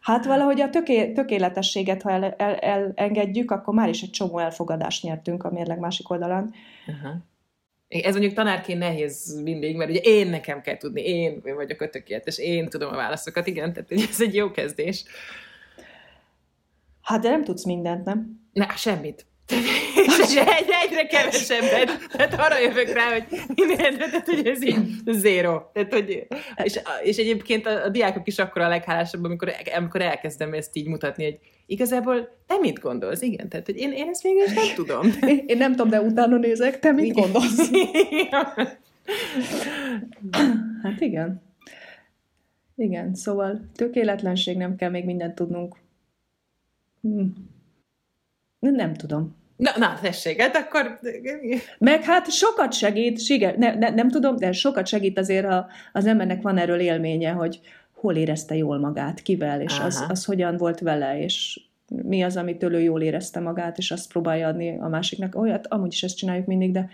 Hát 0.00 0.24
valahogy 0.24 0.60
a 0.60 0.70
töké, 0.70 1.12
tökéletességet, 1.12 2.02
ha 2.02 2.10
el, 2.10 2.24
el, 2.24 2.54
elengedjük, 2.54 3.50
akkor 3.50 3.74
már 3.74 3.88
is 3.88 4.02
egy 4.02 4.10
csomó 4.10 4.38
elfogadást 4.38 5.02
nyertünk 5.02 5.44
a 5.44 5.50
mérleg 5.50 5.78
másik 5.78 6.10
oldalán. 6.10 6.54
Uh-huh. 6.86 7.14
Ez 7.88 8.12
mondjuk 8.12 8.34
tanárként 8.34 8.78
nehéz 8.78 9.40
mindig, 9.42 9.76
mert 9.76 9.90
ugye 9.90 10.00
én 10.00 10.28
nekem 10.28 10.60
kell 10.60 10.76
tudni, 10.76 11.02
én 11.02 11.42
vagyok 11.54 11.80
a 11.80 11.88
tökéletes, 11.88 12.38
én 12.38 12.68
tudom 12.68 12.92
a 12.92 12.96
válaszokat, 12.96 13.46
igen, 13.46 13.72
tehát 13.72 13.92
ez 14.10 14.20
egy 14.20 14.34
jó 14.34 14.50
kezdés. 14.50 15.04
Hát 17.02 17.20
de 17.20 17.30
nem 17.30 17.44
tudsz 17.44 17.64
mindent, 17.64 18.04
nem? 18.04 18.40
Ne, 18.52 18.66
semmit 18.76 19.26
és 20.28 20.36
egy, 20.36 20.68
egyre 20.84 21.06
kevesebbet. 21.06 22.08
Tehát 22.12 22.34
arra 22.34 22.58
jövök 22.58 22.92
rá, 22.92 23.12
hogy 23.12 23.24
tehát 23.98 24.26
hogy 24.26 24.46
ez 24.46 24.64
így 24.64 24.78
zéro. 25.06 25.60
Tehát, 25.72 25.92
hogy, 25.92 26.26
és, 26.62 26.80
és 27.02 27.16
egyébként 27.16 27.66
a, 27.66 27.84
a 27.84 27.88
diákok 27.88 28.26
is 28.26 28.38
akkor 28.38 28.62
a 28.62 28.68
leghálásabb, 28.68 29.24
amikor, 29.24 29.52
amikor 29.76 30.02
elkezdem 30.02 30.52
ezt 30.52 30.76
így 30.76 30.86
mutatni, 30.86 31.24
hogy 31.24 31.38
igazából 31.66 32.28
te 32.46 32.58
mit 32.60 32.80
gondolsz? 32.80 33.22
Igen, 33.22 33.48
tehát 33.48 33.66
hogy 33.66 33.76
én, 33.76 33.92
én 33.92 34.08
ezt 34.08 34.22
végül 34.22 34.42
is 34.42 34.52
nem 34.54 34.74
tudom. 34.74 35.12
Én, 35.26 35.44
én 35.46 35.56
nem 35.56 35.70
tudom, 35.70 35.88
de 35.88 36.00
utána 36.00 36.36
nézek, 36.36 36.78
te 36.78 36.92
mit 36.92 37.12
gondolsz? 37.12 37.70
hát 40.82 41.00
igen. 41.00 41.42
Igen, 42.76 43.14
szóval 43.14 43.60
tökéletlenség, 43.74 44.56
nem 44.56 44.76
kell 44.76 44.90
még 44.90 45.04
mindent 45.04 45.34
tudnunk. 45.34 45.76
Hm. 47.00 47.22
Nem 48.58 48.94
tudom. 48.94 49.36
Na, 49.56 49.70
na, 49.78 49.98
tessék, 50.02 50.40
hát 50.40 50.56
akkor... 50.56 51.00
Meg 51.78 52.02
hát 52.02 52.30
sokat 52.30 52.72
segít, 52.72 53.18
sige, 53.18 53.54
ne, 53.58 53.74
ne, 53.74 53.90
nem 53.90 54.10
tudom, 54.10 54.36
de 54.36 54.52
sokat 54.52 54.86
segít 54.86 55.18
azért, 55.18 55.46
ha 55.46 55.66
az 55.92 56.06
embernek 56.06 56.42
van 56.42 56.58
erről 56.58 56.80
élménye, 56.80 57.30
hogy 57.30 57.60
hol 57.94 58.16
érezte 58.16 58.56
jól 58.56 58.78
magát, 58.78 59.22
kivel, 59.22 59.60
és 59.60 59.78
az, 59.78 60.04
az 60.08 60.24
hogyan 60.24 60.56
volt 60.56 60.80
vele, 60.80 61.22
és 61.22 61.60
mi 61.88 62.22
az, 62.22 62.36
amitől 62.36 62.74
ő 62.74 62.80
jól 62.80 63.02
érezte 63.02 63.40
magát, 63.40 63.78
és 63.78 63.90
azt 63.90 64.08
próbálja 64.08 64.48
adni 64.48 64.78
a 64.78 64.88
másiknak. 64.88 65.34
Olyat, 65.34 65.66
amúgy 65.66 65.92
is 65.92 66.02
ezt 66.02 66.16
csináljuk 66.16 66.46
mindig, 66.46 66.72
de 66.72 66.88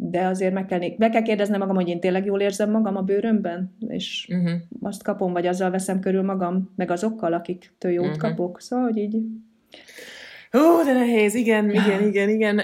de 0.00 0.26
azért 0.26 0.52
meg 0.52 0.66
kell, 0.66 0.80
meg 0.96 1.10
kell 1.10 1.22
kérdeznem 1.22 1.58
magam, 1.58 1.74
hogy 1.74 1.88
én 1.88 2.00
tényleg 2.00 2.24
jól 2.24 2.40
érzem 2.40 2.70
magam 2.70 2.96
a 2.96 3.02
bőrömben, 3.02 3.76
és 3.88 4.28
uh-huh. 4.30 4.60
azt 4.82 5.02
kapom, 5.02 5.32
vagy 5.32 5.46
azzal 5.46 5.70
veszem 5.70 6.00
körül 6.00 6.22
magam, 6.22 6.72
meg 6.76 6.90
azokkal, 6.90 7.32
akiktől 7.32 7.92
jót 7.92 8.06
uh-huh. 8.06 8.20
kapok. 8.20 8.60
Szóval, 8.60 8.84
hogy 8.84 8.96
így... 8.96 9.16
Ó, 10.54 10.84
de 10.84 10.92
nehéz, 10.92 11.34
igen, 11.34 11.70
igen, 11.70 12.02
igen, 12.02 12.28
igen. 12.28 12.58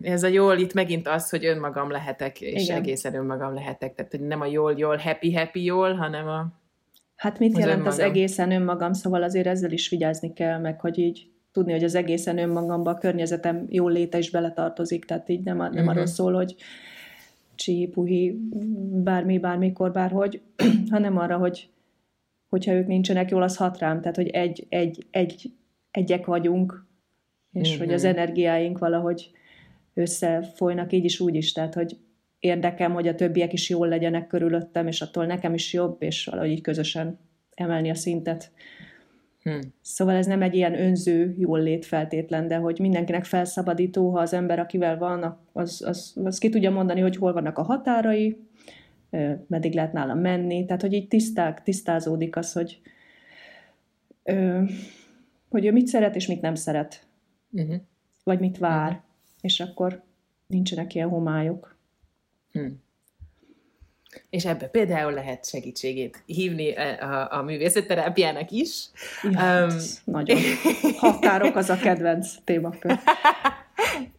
Ez 0.00 0.22
a 0.22 0.26
jól 0.26 0.58
itt 0.58 0.72
megint 0.72 1.08
az, 1.08 1.30
hogy 1.30 1.44
önmagam 1.44 1.90
lehetek, 1.90 2.40
és 2.40 2.62
igen. 2.62 2.76
egészen 2.76 3.14
önmagam 3.14 3.54
lehetek. 3.54 3.94
Tehát, 3.94 4.10
hogy 4.10 4.20
nem 4.20 4.40
a 4.40 4.46
jól, 4.46 4.74
jól, 4.76 4.96
happy, 4.96 5.34
happy 5.34 5.64
jól, 5.64 5.94
hanem 5.94 6.28
a... 6.28 6.46
Hát 7.16 7.38
mit 7.38 7.52
az 7.52 7.58
jelent 7.58 7.78
önmagam. 7.78 7.98
az 7.98 7.98
egészen 7.98 8.50
önmagam? 8.50 8.92
Szóval 8.92 9.22
azért 9.22 9.46
ezzel 9.46 9.72
is 9.72 9.88
vigyázni 9.88 10.32
kell, 10.32 10.58
meg 10.58 10.80
hogy 10.80 10.98
így 10.98 11.28
tudni, 11.52 11.72
hogy 11.72 11.84
az 11.84 11.94
egészen 11.94 12.38
önmagamba 12.38 12.90
a 12.90 12.98
környezetem 12.98 13.66
jól 13.68 13.92
léte 13.92 14.18
is 14.18 14.30
beletartozik, 14.30 15.04
tehát 15.04 15.28
így 15.28 15.42
nem, 15.42 15.56
nem 15.56 15.70
uh-huh. 15.72 15.88
arról 15.88 16.06
szól, 16.06 16.32
hogy 16.32 16.54
csi, 17.54 17.88
puhi, 17.92 18.38
bármi, 19.02 19.38
bármikor, 19.38 19.92
bárhogy, 19.92 20.40
hanem 20.90 21.18
arra, 21.18 21.36
hogy 21.36 21.68
hogyha 22.48 22.72
ők 22.72 22.86
nincsenek 22.86 23.30
jól, 23.30 23.42
az 23.42 23.56
hat 23.56 23.78
rám, 23.78 24.00
tehát 24.00 24.16
hogy 24.16 24.28
egy, 24.28 24.66
egy, 24.68 25.06
egy, 25.10 25.52
egyek 25.90 26.26
vagyunk, 26.26 26.86
és 27.54 27.68
uh-huh. 27.68 27.84
hogy 27.84 27.94
az 27.94 28.04
energiáink 28.04 28.78
valahogy 28.78 29.30
összefolynak 29.94 30.92
így 30.92 31.04
is, 31.04 31.20
úgy 31.20 31.34
is, 31.34 31.52
tehát 31.52 31.74
hogy 31.74 31.96
érdekem, 32.38 32.92
hogy 32.92 33.08
a 33.08 33.14
többiek 33.14 33.52
is 33.52 33.70
jól 33.70 33.88
legyenek 33.88 34.26
körülöttem, 34.26 34.86
és 34.86 35.00
attól 35.00 35.26
nekem 35.26 35.54
is 35.54 35.72
jobb, 35.72 36.02
és 36.02 36.24
valahogy 36.24 36.50
így 36.50 36.60
közösen 36.60 37.18
emelni 37.54 37.90
a 37.90 37.94
szintet. 37.94 38.50
Hmm. 39.42 39.60
Szóval 39.80 40.14
ez 40.14 40.26
nem 40.26 40.42
egy 40.42 40.54
ilyen 40.54 40.80
önző 40.80 41.34
jól 41.38 41.62
lét 41.62 41.84
feltétlen, 41.84 42.48
de 42.48 42.56
hogy 42.56 42.78
mindenkinek 42.78 43.24
felszabadító, 43.24 44.10
ha 44.10 44.20
az 44.20 44.32
ember, 44.32 44.58
akivel 44.58 44.98
van, 44.98 45.40
az, 45.52 45.82
az, 45.86 46.16
az 46.24 46.38
ki 46.38 46.48
tudja 46.48 46.70
mondani, 46.70 47.00
hogy 47.00 47.16
hol 47.16 47.32
vannak 47.32 47.58
a 47.58 47.62
határai, 47.62 48.36
meddig 49.46 49.74
lehet 49.74 49.92
nála 49.92 50.14
menni, 50.14 50.64
tehát 50.64 50.82
hogy 50.82 50.92
így 50.92 51.08
tiszták, 51.08 51.62
tisztázódik 51.62 52.36
az, 52.36 52.52
hogy, 52.52 52.80
hogy 55.48 55.66
ő 55.66 55.72
mit 55.72 55.86
szeret 55.86 56.16
és 56.16 56.26
mit 56.26 56.40
nem 56.40 56.54
szeret, 56.54 57.06
uh-huh. 57.54 57.80
vagy 58.24 58.38
mit 58.38 58.58
vár, 58.58 58.90
uh-huh. 58.90 59.02
és 59.40 59.60
akkor 59.60 60.02
nincsenek 60.46 60.94
ilyen 60.94 61.08
homályok. 61.08 61.76
Hmm. 62.52 62.82
És 64.30 64.44
ebbe 64.44 64.66
például 64.66 65.12
lehet 65.12 65.48
segítségét 65.48 66.22
hívni 66.26 66.76
e, 66.76 66.98
a, 67.00 67.38
a 67.38 67.42
művészetterápiának 67.42 68.50
is. 68.50 68.90
Ja, 69.22 69.66
um, 69.66 69.76
nagyon. 70.04 70.38
Határok 70.96 71.56
az 71.56 71.70
a 71.70 71.76
kedvenc 71.76 72.34
témakör. 72.44 72.98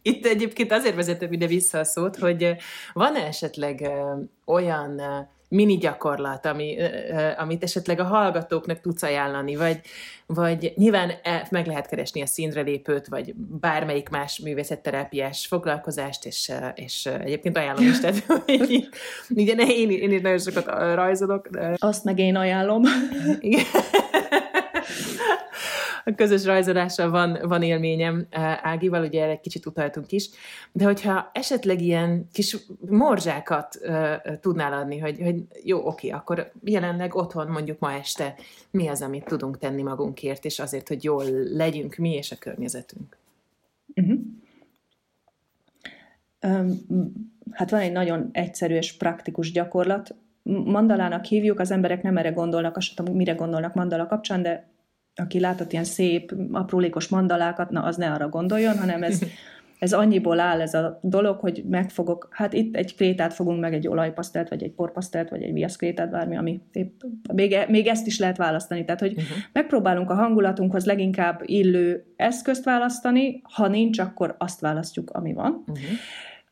Itt 0.02 0.26
egyébként 0.26 0.72
azért 0.72 0.94
vezetem 0.94 1.32
ide 1.32 1.46
vissza 1.46 1.78
a 1.78 1.84
szót, 1.84 2.16
hogy 2.16 2.56
van-e 2.92 3.20
esetleg 3.26 3.90
olyan 4.44 5.00
mini 5.48 5.76
gyakorlat, 5.76 6.46
ami, 6.46 6.76
amit 7.36 7.62
esetleg 7.62 8.00
a 8.00 8.04
hallgatóknak 8.04 8.80
tudsz 8.80 9.02
ajánlani, 9.02 9.56
vagy, 9.56 9.80
vagy 10.26 10.72
nyilván 10.76 11.12
e, 11.22 11.46
meg 11.50 11.66
lehet 11.66 11.88
keresni 11.88 12.22
a 12.22 12.26
színre 12.26 12.60
lépőt, 12.60 13.06
vagy 13.06 13.34
bármelyik 13.34 14.08
más 14.08 14.38
művészetterápiás 14.38 15.46
foglalkozást, 15.46 16.26
és, 16.26 16.52
és 16.74 17.06
egyébként 17.06 17.56
ajánlom 17.56 17.86
is, 17.86 18.00
tehát 18.00 18.24
hogy 18.28 18.88
ugye 19.28 19.52
én, 19.52 19.90
én 19.90 20.12
is 20.12 20.20
nagyon 20.20 20.38
sokat 20.38 20.94
rajzolok. 20.94 21.48
Azt 21.76 22.04
meg 22.04 22.18
én 22.18 22.36
ajánlom. 22.36 22.82
Igen 23.40 23.64
a 26.08 26.14
közös 26.14 26.44
rajzolással 26.44 27.10
van, 27.10 27.38
van 27.42 27.62
élményem 27.62 28.26
eh, 28.30 28.66
Ágival, 28.66 29.04
ugye 29.04 29.22
erre 29.22 29.30
egy 29.30 29.40
kicsit 29.40 29.66
utaltunk 29.66 30.12
is, 30.12 30.28
de 30.72 30.84
hogyha 30.84 31.30
esetleg 31.32 31.80
ilyen 31.80 32.28
kis 32.32 32.56
morzsákat 32.88 33.78
uh, 33.82 34.38
tudnál 34.40 34.72
adni, 34.72 34.98
hogy, 34.98 35.18
hogy 35.22 35.42
jó, 35.64 35.86
oké, 35.86 36.08
akkor 36.08 36.52
jelenleg 36.64 37.14
otthon 37.14 37.46
mondjuk 37.46 37.78
ma 37.78 37.92
este 37.92 38.34
mi 38.70 38.88
az, 38.88 39.02
amit 39.02 39.24
tudunk 39.24 39.58
tenni 39.58 39.82
magunkért, 39.82 40.44
és 40.44 40.58
azért, 40.58 40.88
hogy 40.88 41.04
jól 41.04 41.24
legyünk 41.52 41.96
mi 41.96 42.12
és 42.12 42.32
a 42.32 42.36
környezetünk. 42.38 43.16
Uh-huh. 43.94 44.18
Um, 46.42 46.80
hát 47.50 47.70
van 47.70 47.80
egy 47.80 47.92
nagyon 47.92 48.28
egyszerű 48.32 48.74
és 48.74 48.96
praktikus 48.96 49.52
gyakorlat. 49.52 50.14
Mandalának 50.42 51.24
hívjuk, 51.24 51.60
az 51.60 51.70
emberek 51.70 52.02
nem 52.02 52.16
erre 52.16 52.30
gondolnak, 52.30 52.76
azt 52.76 52.96
tudom, 52.96 53.16
mire 53.16 53.32
gondolnak 53.32 53.74
mandala 53.74 54.06
kapcsán, 54.06 54.42
de 54.42 54.74
aki 55.16 55.40
látott 55.40 55.72
ilyen 55.72 55.84
szép, 55.84 56.34
aprólékos 56.52 57.08
mandalákat, 57.08 57.70
na 57.70 57.82
az 57.82 57.96
ne 57.96 58.12
arra 58.12 58.28
gondoljon, 58.28 58.78
hanem 58.78 59.02
ez, 59.02 59.20
ez 59.78 59.92
annyiból 59.92 60.40
áll 60.40 60.60
ez 60.60 60.74
a 60.74 60.98
dolog, 61.02 61.38
hogy 61.38 61.64
megfogok, 61.68 62.28
hát 62.30 62.52
itt 62.52 62.76
egy 62.76 62.94
krétát 62.94 63.34
fogunk 63.34 63.60
meg, 63.60 63.74
egy 63.74 63.88
olajpasztelt, 63.88 64.48
vagy 64.48 64.62
egy 64.62 64.72
porpasztelt, 64.72 65.30
vagy 65.30 65.42
egy 65.42 65.52
viaszkrétát, 65.52 66.10
bármi, 66.10 66.36
ami 66.36 66.60
épp, 66.72 67.00
még, 67.32 67.52
e, 67.52 67.66
még 67.68 67.86
ezt 67.86 68.06
is 68.06 68.18
lehet 68.18 68.36
választani. 68.36 68.84
Tehát, 68.84 69.00
hogy 69.00 69.12
uh-huh. 69.12 69.36
megpróbálunk 69.52 70.10
a 70.10 70.14
hangulatunkhoz 70.14 70.84
leginkább 70.84 71.42
illő 71.44 72.04
eszközt 72.16 72.64
választani, 72.64 73.42
ha 73.42 73.68
nincs, 73.68 73.98
akkor 73.98 74.34
azt 74.38 74.60
választjuk, 74.60 75.10
ami 75.10 75.32
van. 75.32 75.64
Uh-huh 75.66 75.84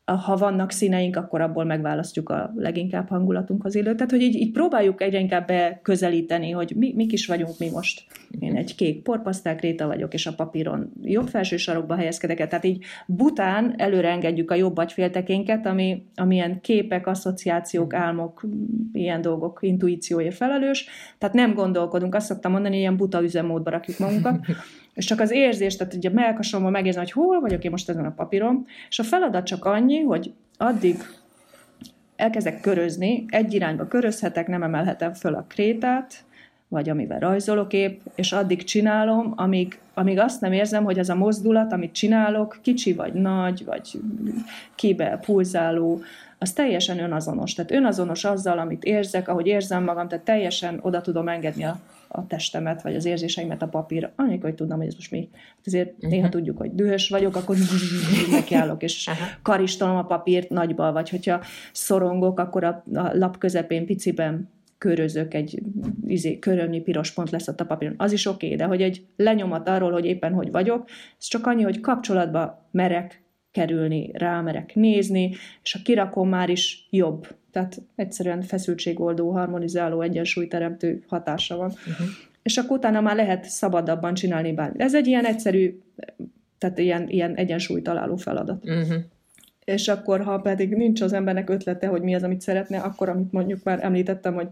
ha 0.04 0.36
vannak 0.36 0.70
színeink, 0.70 1.16
akkor 1.16 1.40
abból 1.40 1.64
megválasztjuk 1.64 2.28
a 2.28 2.52
leginkább 2.56 3.08
hangulatunkhoz 3.08 3.74
illő. 3.74 3.94
Tehát, 3.94 4.10
hogy 4.10 4.22
így, 4.22 4.34
így 4.34 4.52
próbáljuk 4.52 5.02
egyre 5.02 5.18
inkább 5.18 5.46
beközelíteni, 5.46 6.50
hogy 6.50 6.72
mi, 6.76 6.92
mik 6.96 7.12
is 7.12 7.26
vagyunk 7.26 7.58
mi 7.58 7.70
most. 7.70 8.04
Én 8.38 8.56
egy 8.56 8.74
kék 8.74 9.02
porpasztálkréta 9.02 9.86
vagyok, 9.86 10.14
és 10.14 10.26
a 10.26 10.34
papíron 10.34 10.92
jobb 11.02 11.28
felső 11.28 11.56
sarokba 11.56 11.94
helyezkedek 11.94 12.40
el. 12.40 12.48
Tehát 12.48 12.64
így 12.64 12.84
bután 13.06 13.74
előre 13.76 14.10
engedjük 14.10 14.50
a 14.50 14.54
jobb 14.54 14.76
agyféltekénket, 14.76 15.66
ami, 15.66 16.06
amilyen 16.14 16.60
képek, 16.60 17.06
asszociációk, 17.06 17.94
álmok, 17.94 18.46
ilyen 18.92 19.20
dolgok 19.20 19.58
intuíciója 19.62 20.32
felelős. 20.32 20.86
Tehát 21.18 21.34
nem 21.34 21.54
gondolkodunk, 21.54 22.14
azt 22.14 22.26
szoktam 22.26 22.52
mondani, 22.52 22.78
ilyen 22.78 22.96
buta 22.96 23.22
üzemmódba 23.22 23.70
rakjuk 23.70 23.98
magunkat, 23.98 24.46
és 24.94 25.04
csak 25.04 25.20
az 25.20 25.30
érzés, 25.30 25.76
tehát 25.76 25.94
ugye 25.94 26.08
a 26.08 26.12
melkasomban 26.12 26.70
megérzem, 26.70 27.02
hogy 27.02 27.12
hol 27.12 27.40
vagyok 27.40 27.64
én 27.64 27.70
most 27.70 27.88
ezen 27.88 28.04
a 28.04 28.14
papíron, 28.16 28.66
és 28.88 28.98
a 28.98 29.02
feladat 29.02 29.46
csak 29.46 29.64
annyi, 29.64 30.00
hogy 30.00 30.32
addig 30.56 30.96
elkezdek 32.16 32.60
körözni, 32.60 33.24
egy 33.28 33.54
irányba 33.54 33.88
körözhetek, 33.88 34.46
nem 34.46 34.62
emelhetem 34.62 35.12
föl 35.12 35.34
a 35.34 35.44
krétát, 35.48 36.24
vagy 36.68 36.88
amivel 36.88 37.18
rajzolok 37.18 37.72
épp, 37.72 38.00
és 38.14 38.32
addig 38.32 38.64
csinálom, 38.64 39.32
amíg, 39.36 39.78
amíg 39.94 40.18
azt 40.18 40.40
nem 40.40 40.52
érzem, 40.52 40.84
hogy 40.84 40.98
az 40.98 41.08
a 41.08 41.14
mozdulat, 41.14 41.72
amit 41.72 41.92
csinálok, 41.92 42.58
kicsi 42.62 42.92
vagy 42.92 43.12
nagy, 43.12 43.64
vagy 43.64 44.00
kibe 44.74 45.20
pulzáló, 45.24 46.00
az 46.38 46.52
teljesen 46.52 46.98
önazonos. 46.98 47.54
Tehát 47.54 47.70
önazonos 47.70 48.24
azzal, 48.24 48.58
amit 48.58 48.84
érzek, 48.84 49.28
ahogy 49.28 49.46
érzem 49.46 49.84
magam, 49.84 50.08
tehát 50.08 50.24
teljesen 50.24 50.78
oda 50.82 51.00
tudom 51.00 51.28
engedni 51.28 51.64
a 51.64 51.78
a 52.16 52.26
testemet, 52.26 52.82
vagy 52.82 52.94
az 52.94 53.04
érzéseimet 53.04 53.62
a 53.62 53.68
papírra, 53.68 54.12
anélkül, 54.16 54.48
hogy 54.48 54.54
tudnam, 54.54 54.78
hogy 54.78 54.86
ez 54.86 54.94
most 54.94 55.10
mi. 55.10 55.28
Hát 55.32 55.66
azért 55.66 55.92
uh-huh. 55.92 56.10
néha 56.10 56.28
tudjuk, 56.28 56.58
hogy 56.58 56.74
dühös 56.74 57.08
vagyok, 57.08 57.36
akkor 57.36 57.56
nekiállok, 58.30 58.82
és 58.82 59.06
uh-huh. 59.06 59.26
karistolom 59.42 59.96
a 59.96 60.04
papírt 60.04 60.48
nagyba, 60.48 60.92
vagy 60.92 61.10
hogyha 61.10 61.40
szorongok, 61.72 62.38
akkor 62.38 62.64
a, 62.64 62.84
a 62.94 63.16
lap 63.16 63.38
közepén 63.38 63.86
piciben 63.86 64.48
körözök, 64.78 65.34
egy 65.34 65.62
izé, 66.06 66.38
körömnyi 66.38 66.80
piros 66.80 67.10
pont 67.10 67.30
lesz 67.30 67.48
ott 67.48 67.60
a 67.60 67.66
papíron. 67.66 67.94
Az 67.96 68.12
is 68.12 68.26
oké, 68.26 68.44
okay, 68.46 68.58
de 68.58 68.64
hogy 68.64 68.82
egy 68.82 69.06
lenyomat 69.16 69.68
arról, 69.68 69.92
hogy 69.92 70.04
éppen 70.04 70.32
hogy 70.32 70.50
vagyok, 70.50 70.88
ez 71.18 71.26
csak 71.26 71.46
annyi, 71.46 71.62
hogy 71.62 71.80
kapcsolatba 71.80 72.68
merek 72.70 73.23
kerülni, 73.54 74.10
rámerek 74.12 74.74
nézni, 74.74 75.34
és 75.62 75.74
a 75.74 75.82
kirakom 75.84 76.28
már 76.28 76.48
is 76.48 76.86
jobb 76.90 77.26
tehát 77.54 77.82
egyszerűen 77.94 78.42
feszültségoldó, 78.42 79.30
harmonizáló, 79.30 80.00
egyensúlyteremtő 80.00 81.04
hatása 81.08 81.56
van. 81.56 81.68
Uh-huh. 81.68 82.06
És 82.42 82.56
akkor 82.56 82.76
utána 82.76 83.00
már 83.00 83.16
lehet 83.16 83.44
szabadabban 83.44 84.14
csinálni 84.14 84.52
bármit. 84.52 84.80
Ez 84.80 84.94
egy 84.94 85.06
ilyen 85.06 85.24
egyszerű, 85.24 85.80
tehát 86.58 86.78
ilyen, 86.78 87.08
ilyen 87.08 87.34
egyensúlytaláló 87.34 88.16
feladat. 88.16 88.64
Uh-huh. 88.64 88.94
És 89.64 89.88
akkor, 89.88 90.20
ha 90.20 90.38
pedig 90.38 90.74
nincs 90.74 91.00
az 91.00 91.12
embernek 91.12 91.50
ötlete, 91.50 91.86
hogy 91.86 92.02
mi 92.02 92.14
az, 92.14 92.22
amit 92.22 92.40
szeretne, 92.40 92.78
akkor, 92.78 93.08
amit 93.08 93.32
mondjuk 93.32 93.62
már 93.62 93.84
említettem, 93.84 94.34
hogy 94.34 94.48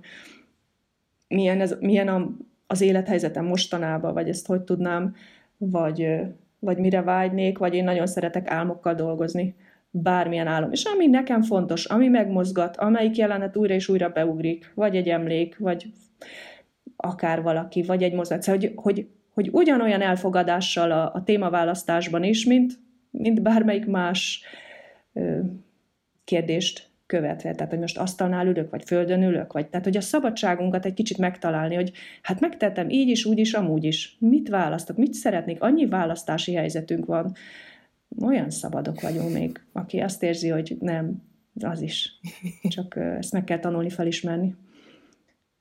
milyen, 1.29 1.61
ez, 1.61 1.77
milyen 1.81 2.09
a, 2.09 2.37
az 2.67 2.81
élethelyzetem 2.81 3.45
mostanában, 3.45 4.15
vagy 4.15 4.29
ezt 4.29 4.47
hogy 4.47 4.61
tudnám, 4.61 5.15
vagy, 5.57 6.09
vagy 6.65 6.79
mire 6.79 7.03
vágynék, 7.03 7.59
vagy 7.59 7.75
én 7.75 7.85
nagyon 7.85 8.07
szeretek 8.07 8.51
álmokkal 8.51 8.95
dolgozni 8.95 9.55
bármilyen 9.91 10.47
álom. 10.47 10.73
És 10.73 10.85
ami 10.85 11.07
nekem 11.07 11.43
fontos, 11.43 11.85
ami 11.85 12.09
megmozgat, 12.09 12.77
amelyik 12.77 13.17
jelenet 13.17 13.57
újra 13.57 13.75
és 13.75 13.89
újra 13.89 14.09
beugrik, 14.09 14.73
vagy 14.75 14.97
egy 14.97 15.09
emlék, 15.09 15.59
vagy 15.59 15.87
akár 16.97 17.43
valaki, 17.43 17.83
vagy 17.83 18.03
egy 18.03 18.13
mozgat, 18.13 18.43
szóval, 18.43 18.61
hogy, 18.61 18.73
hogy, 18.77 19.07
hogy 19.35 19.49
ugyanolyan 19.53 20.01
elfogadással 20.01 20.91
a, 20.91 21.15
a 21.15 21.23
témaválasztásban 21.25 22.25
is, 22.25 22.45
mint, 22.45 22.73
mint 23.11 23.43
bármelyik 23.43 23.87
más 23.87 24.43
ö, 25.13 25.39
kérdést 26.25 26.92
követve. 27.13 27.55
Tehát, 27.55 27.71
hogy 27.71 27.81
most 27.81 27.99
asztalnál 27.99 28.47
ülök, 28.47 28.71
vagy 28.71 28.85
földön 28.85 29.23
ülök, 29.23 29.53
vagy 29.53 29.67
tehát, 29.67 29.87
hogy 29.87 29.97
a 29.97 30.01
szabadságunkat 30.01 30.85
egy 30.85 30.95
kicsit 30.95 31.19
megtalálni, 31.19 31.75
hogy 31.75 31.93
hát 32.23 32.41
megtettem 32.41 32.89
így 32.89 33.09
is, 33.09 33.25
úgy 33.25 33.39
is, 33.39 33.53
amúgy 33.53 33.85
is. 33.85 34.17
Mit 34.19 34.49
választok, 34.49 34.97
mit 34.97 35.13
szeretnék? 35.15 35.63
Annyi 35.63 35.87
választási 35.87 36.55
helyzetünk 36.55 37.07
van, 37.07 37.33
olyan 38.21 38.51
szabadok 38.51 39.01
vagyunk 39.01 39.33
még, 39.33 39.61
aki 39.73 39.99
azt 40.01 40.23
érzi, 40.23 40.49
hogy 40.49 40.77
nem, 40.81 41.23
Az 41.61 41.81
is. 41.81 42.21
Csak 42.63 42.97
ezt 42.97 43.33
meg 43.33 43.45
kell 43.45 43.59
tanulni, 43.59 43.91
felismerni. 43.91 44.55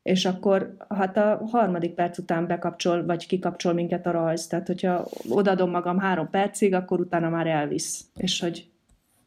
És 0.03 0.25
akkor, 0.25 0.75
hát 0.89 1.17
a 1.17 1.41
harmadik 1.51 1.93
perc 1.93 2.17
után 2.17 2.47
bekapcsol, 2.47 3.05
vagy 3.05 3.27
kikapcsol 3.27 3.73
minket 3.73 4.05
a 4.05 4.11
rajz. 4.11 4.47
Tehát, 4.47 4.67
hogyha 4.67 5.07
odadom 5.29 5.69
magam 5.69 5.99
három 5.99 6.29
percig, 6.29 6.73
akkor 6.73 6.99
utána 6.99 7.29
már 7.29 7.47
elvisz. 7.47 8.05
És 8.15 8.39
hogy 8.39 8.70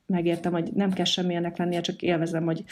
megértem, 0.06 0.52
hogy 0.52 0.70
nem 0.74 0.92
kell 0.92 1.04
semmilyenek 1.04 1.56
lennie, 1.56 1.80
csak 1.80 2.02
élvezem, 2.02 2.44
hogy 2.44 2.64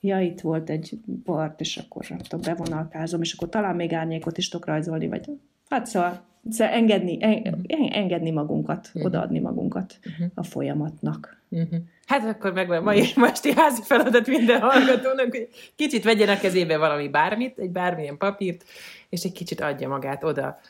ja, 0.00 0.20
itt 0.20 0.40
volt 0.40 0.70
egy 0.70 0.98
part, 1.24 1.60
és 1.60 1.76
akkor 1.76 2.04
nem 2.08 2.18
tudom, 2.18 2.40
bevonalkázom, 2.40 3.22
és 3.22 3.32
akkor 3.32 3.48
talán 3.48 3.76
még 3.76 3.92
árnyékot 3.92 4.38
is 4.38 4.48
tudok 4.48 4.66
rajzolni, 4.66 5.08
vagy 5.08 5.28
hát 5.68 5.86
szóval, 5.86 6.20
szóval 6.50 6.74
engedni, 6.74 7.18
en, 7.20 7.66
engedni 7.92 8.30
magunkat, 8.30 8.86
uh-huh. 8.86 9.04
odaadni 9.04 9.38
magunkat 9.38 9.98
uh-huh. 10.04 10.26
a 10.34 10.42
folyamatnak. 10.42 11.42
Uh-huh. 11.48 11.80
Hát 12.06 12.24
akkor 12.24 12.52
megvan 12.52 12.82
mai 12.82 13.02
esti 13.16 13.52
házi 13.52 13.82
feladat 13.82 14.26
minden 14.26 14.60
hallgatónak, 14.60 15.30
hogy 15.30 15.48
kicsit 15.76 16.04
vegyen 16.04 16.28
a 16.28 16.38
kezébe 16.38 16.76
valami 16.76 17.08
bármit, 17.08 17.58
egy 17.58 17.70
bármilyen 17.70 18.16
papírt, 18.16 18.64
és 19.08 19.22
egy 19.22 19.32
kicsit 19.32 19.60
adja 19.60 19.88
magát 19.88 20.24
oda 20.24 20.60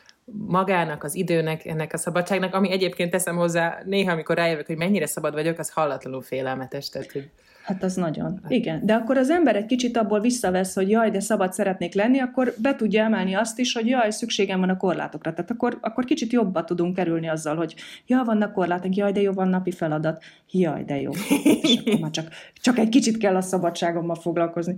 magának, 0.47 1.03
az 1.03 1.15
időnek, 1.15 1.65
ennek 1.65 1.93
a 1.93 1.97
szabadságnak, 1.97 2.53
ami 2.53 2.71
egyébként 2.71 3.11
teszem 3.11 3.35
hozzá, 3.35 3.81
néha, 3.85 4.11
amikor 4.11 4.35
rájövök, 4.35 4.65
hogy 4.65 4.77
mennyire 4.77 5.05
szabad 5.05 5.33
vagyok, 5.33 5.59
az 5.59 5.69
hallatlanul 5.69 6.21
félelmetes. 6.21 6.89
Tehát, 6.89 7.11
hogy 7.11 7.29
Hát 7.61 7.83
az 7.83 7.95
nagyon. 7.95 8.39
Hát. 8.43 8.51
Igen. 8.51 8.85
De 8.85 8.93
akkor 8.93 9.17
az 9.17 9.29
ember 9.29 9.55
egy 9.55 9.65
kicsit 9.65 9.97
abból 9.97 10.19
visszavesz, 10.19 10.75
hogy 10.75 10.89
jaj, 10.89 11.09
de 11.09 11.19
szabad 11.19 11.53
szeretnék 11.53 11.93
lenni, 11.93 12.19
akkor 12.19 12.53
be 12.57 12.75
tudja 12.75 13.03
emelni 13.03 13.33
azt 13.33 13.59
is, 13.59 13.73
hogy 13.73 13.87
jaj, 13.87 14.11
szükségem 14.11 14.59
van 14.59 14.69
a 14.69 14.77
korlátokra. 14.77 15.33
Tehát 15.33 15.51
akkor, 15.51 15.77
akkor 15.81 16.05
kicsit 16.05 16.31
jobban 16.31 16.65
tudunk 16.65 16.95
kerülni 16.95 17.29
azzal, 17.29 17.55
hogy 17.55 17.75
ja, 18.07 18.23
vannak 18.25 18.53
korlátok, 18.53 18.95
jaj, 18.95 19.11
de 19.11 19.21
jó, 19.21 19.31
van 19.31 19.47
napi 19.47 19.71
feladat, 19.71 20.23
jaj, 20.51 20.83
de 20.83 21.01
jó. 21.01 21.11
És 21.61 21.77
akkor 21.79 21.99
már 21.99 22.11
csak, 22.11 22.27
csak 22.53 22.77
egy 22.77 22.89
kicsit 22.89 23.17
kell 23.17 23.35
a 23.35 23.41
szabadságommal 23.41 24.15
foglalkozni. 24.15 24.75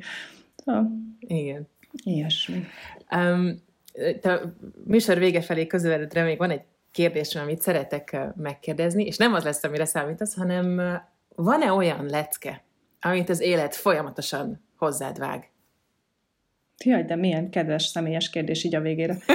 Ha. 0.66 0.88
Igen. 1.20 1.68
Ilyesmi. 2.04 2.64
Um, 3.16 3.62
te 4.22 4.42
műsor 4.86 5.18
vége 5.18 5.42
felé 5.42 5.68
közeledre 5.68 6.24
még 6.24 6.38
van 6.38 6.50
egy 6.50 6.64
kérdésem, 6.92 7.44
amit 7.44 7.62
szeretek 7.62 8.18
megkérdezni, 8.36 9.06
és 9.06 9.18
nem 9.18 9.34
az 9.34 9.44
lesz, 9.44 9.64
amire 9.64 9.86
számítasz, 9.86 10.36
hanem 10.36 10.82
van-e 11.36 11.72
olyan 11.72 12.06
lecke, 12.06 12.64
amit 13.02 13.30
az 13.30 13.40
élet 13.40 13.76
folyamatosan 13.76 14.64
hozzád 14.76 15.18
vág? 15.20 15.52
Jaj, 16.86 17.04
de 17.04 17.16
milyen 17.16 17.50
kedves 17.50 17.84
személyes 17.84 18.30
kérdés 18.30 18.64
így 18.64 18.76
a 18.76 18.82
végére. 18.82 19.18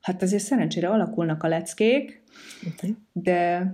hát 0.00 0.22
azért 0.22 0.42
szerencsére 0.42 0.88
alakulnak 0.88 1.42
a 1.42 1.48
leckék, 1.48 2.22
okay. 2.74 2.96
de 3.12 3.70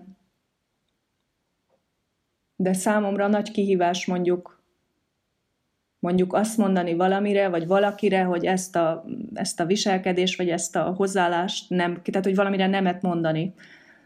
de 2.62 2.72
számomra 2.72 3.28
nagy 3.28 3.50
kihívás 3.50 4.06
mondjuk 4.06 4.60
mondjuk 5.98 6.32
azt 6.32 6.56
mondani 6.56 6.94
valamire, 6.94 7.48
vagy 7.48 7.66
valakire, 7.66 8.22
hogy 8.22 8.46
ezt 8.46 8.76
a, 8.76 9.04
ezt 9.34 9.60
a 9.60 9.66
viselkedést, 9.66 10.36
vagy 10.36 10.48
ezt 10.48 10.76
a 10.76 10.82
hozzáállást 10.82 11.70
nem, 11.70 12.00
tehát 12.02 12.24
hogy 12.24 12.34
valamire 12.34 12.66
nemet 12.66 13.02
mondani. 13.02 13.54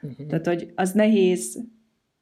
Uh-huh. 0.03 0.27
Tehát, 0.27 0.47
hogy 0.47 0.73
az 0.75 0.93
nehéz, 0.93 1.65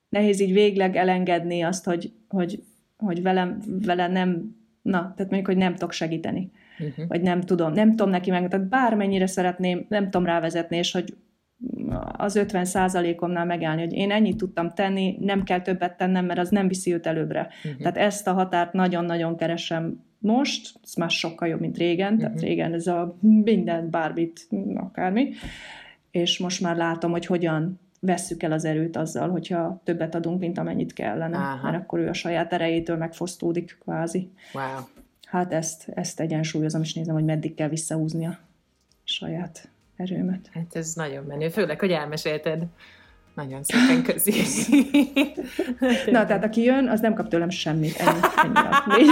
nehéz 0.09 0.41
így 0.41 0.53
végleg 0.53 0.97
elengedni 0.97 1.63
azt, 1.63 1.85
hogy, 1.85 2.13
hogy, 2.29 2.63
hogy 2.97 3.23
velem, 3.23 3.59
vele 3.67 4.09
nem, 4.09 4.57
na, 4.83 4.99
tehát 4.99 5.19
mondjuk, 5.19 5.47
hogy 5.47 5.57
nem 5.57 5.73
tudok 5.73 5.93
segíteni. 5.93 6.51
Uh-huh. 6.79 7.07
Vagy 7.09 7.23
nem 7.23 7.41
tudom, 7.41 7.73
nem 7.73 7.91
tudom 7.91 8.11
neki 8.11 8.31
meg, 8.31 8.49
tehát 8.49 8.69
bármennyire 8.69 9.27
szeretném, 9.27 9.87
nem 9.89 10.05
tudom 10.05 10.27
rávezetni, 10.27 10.77
és 10.77 10.93
hogy 10.93 11.15
az 12.17 12.37
50 12.37 12.65
százalékomnál 12.65 13.45
megállni, 13.45 13.81
hogy 13.81 13.93
én 13.93 14.11
ennyit 14.11 14.37
tudtam 14.37 14.75
tenni, 14.75 15.17
nem 15.21 15.43
kell 15.43 15.61
többet 15.61 15.97
tennem, 15.97 16.25
mert 16.25 16.39
az 16.39 16.49
nem 16.49 16.69
viszi 16.69 16.93
őt 16.93 17.07
előbbre. 17.07 17.49
Uh-huh. 17.65 17.81
Tehát 17.81 17.97
ezt 17.97 18.27
a 18.27 18.33
határt 18.33 18.73
nagyon-nagyon 18.73 19.37
keresem 19.37 20.05
most, 20.19 20.81
ez 20.85 20.95
már 20.95 21.11
sokkal 21.11 21.49
jobb, 21.49 21.61
mint 21.61 21.77
régen, 21.77 22.13
uh-huh. 22.13 22.21
tehát 22.21 22.41
régen 22.41 22.73
ez 22.73 22.87
a 22.87 23.17
minden, 23.21 23.91
bármit, 23.91 24.49
akármi, 24.75 25.31
és 26.11 26.39
most 26.39 26.61
már 26.61 26.77
látom, 26.77 27.11
hogy 27.11 27.27
hogyan 27.27 27.81
vesszük 28.01 28.43
el 28.43 28.53
az 28.53 28.65
erőt 28.65 28.97
azzal, 28.97 29.31
hogyha 29.31 29.81
többet 29.85 30.15
adunk, 30.15 30.41
mint 30.41 30.59
amennyit 30.59 30.93
kellene, 30.93 31.37
Aha. 31.37 31.71
mert 31.71 31.83
akkor 31.83 31.99
ő 31.99 32.09
a 32.09 32.13
saját 32.13 32.53
erejétől 32.53 32.97
megfosztódik 32.97 33.79
kvázi. 33.81 34.31
Wow. 34.53 34.85
Hát 35.27 35.53
ezt, 35.53 35.89
ezt 35.95 36.21
egyensúlyozom, 36.21 36.83
és 36.83 36.95
nézem, 36.95 37.15
hogy 37.15 37.25
meddig 37.25 37.55
kell 37.55 37.69
visszahúzni 37.69 38.27
a 38.27 38.39
saját 39.05 39.69
erőmet. 39.97 40.49
Hát 40.53 40.77
ez 40.77 40.93
nagyon 40.95 41.25
menő, 41.25 41.49
főleg, 41.49 41.81
hogy 41.81 41.91
elmesélted. 41.91 42.67
Nagyon 43.35 43.63
szépen 43.63 44.03
közi. 44.03 44.33
Na, 46.11 46.27
tehát 46.27 46.45
aki 46.45 46.63
jön, 46.63 46.89
az 46.89 47.01
nem 47.01 47.15
kap 47.15 47.29
tőlem 47.29 47.51
semmit. 47.51 47.97
Ennyi, 47.97 48.19
ennyi 48.99 49.11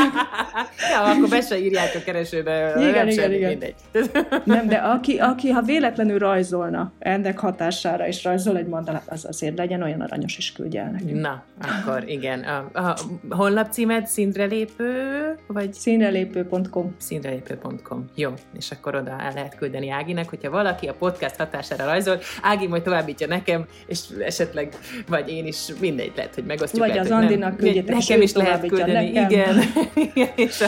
ja, 0.90 1.02
akkor 1.02 1.28
be 1.28 1.40
se 1.40 1.58
írják 1.58 1.94
a 1.94 1.98
keresőbe. 2.04 2.74
Igen, 2.76 2.92
nem 2.92 3.08
igen, 3.08 3.32
igen. 3.32 3.48
Mindegy. 3.48 3.74
nem, 4.44 4.68
de 4.68 4.76
aki, 4.76 5.18
aki, 5.18 5.50
ha 5.50 5.62
véletlenül 5.62 6.18
rajzolna 6.18 6.92
ennek 6.98 7.38
hatására, 7.38 8.06
és 8.06 8.24
rajzol 8.24 8.56
egy 8.56 8.66
mandalát, 8.66 9.02
az 9.06 9.24
azért 9.24 9.56
legyen 9.58 9.82
olyan 9.82 10.00
aranyos 10.00 10.38
is 10.38 10.52
küldje 10.52 10.82
el 10.82 10.90
nekünk. 10.90 11.20
Na, 11.20 11.44
akkor 11.60 12.08
igen. 12.08 12.42
A, 12.42 12.70
a 12.72 12.96
honlapcímed 13.30 14.06
színrelépő, 14.06 14.92
vagy? 15.46 15.72
Színrelépő.com 15.72 16.94
Színrelépő.com. 16.98 18.04
Jó, 18.14 18.30
és 18.58 18.70
akkor 18.70 18.94
oda 18.94 19.10
el 19.20 19.32
lehet 19.34 19.56
küldeni 19.56 19.90
Áginek, 19.90 20.28
hogyha 20.28 20.50
valaki 20.50 20.86
a 20.86 20.94
podcast 20.94 21.36
hatására 21.36 21.84
rajzol, 21.84 22.18
Ági 22.42 22.66
majd 22.66 22.82
továbbítja 22.82 23.26
nekem, 23.26 23.66
és 23.86 24.11
esetleg, 24.20 24.74
vagy 25.08 25.28
én 25.28 25.46
is, 25.46 25.66
mindegy, 25.80 26.12
lehet, 26.16 26.34
hogy 26.34 26.44
megosztjuk. 26.44 26.80
Vagy 26.80 26.90
lehet, 26.94 27.04
az 27.04 27.10
Andinak 27.10 27.56
küldjetek, 27.56 27.96
nekem 27.96 28.20
is 28.20 28.32
lehet 28.32 28.66
küldeni, 28.66 29.10
nekem. 29.10 29.60
igen. 30.14 30.28
és 30.36 30.64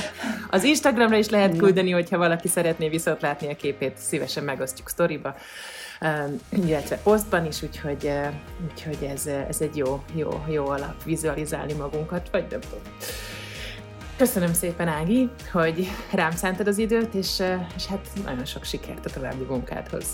az 0.51 0.65
Instagramra 0.65 1.17
is 1.17 1.29
lehet 1.29 1.57
küldeni, 1.57 1.91
hogyha 1.91 2.19
valaki 2.19 2.49
szeretné 2.49 2.89
viszont 2.89 3.21
látni 3.21 3.51
a 3.51 3.57
képét, 3.57 3.93
szívesen 3.97 4.45
megosztjuk 4.45 4.89
sztoriba 4.89 5.35
illetve 6.49 6.97
posztban 6.97 7.47
is, 7.47 7.63
úgyhogy, 7.63 8.11
úgyhogy 8.71 9.09
ez, 9.15 9.27
ez 9.27 9.61
egy 9.61 9.77
jó, 9.77 10.03
jó, 10.15 10.45
jó 10.49 10.67
alap 10.67 11.05
vizualizálni 11.05 11.73
magunkat, 11.73 12.29
vagy 12.31 12.45
nem 12.51 12.61
tudom. 12.61 12.81
Köszönöm 14.17 14.53
szépen, 14.53 14.89
Ági, 14.89 15.31
hogy 15.53 15.91
rám 16.13 16.31
szántad 16.31 16.67
az 16.67 16.79
időt, 16.79 17.15
és, 17.15 17.43
és 17.77 17.87
hát 17.87 18.09
nagyon 18.25 18.45
sok 18.45 18.65
sikert 18.65 19.07
a 19.07 19.11
további 19.11 19.45
munkádhoz. 19.49 20.07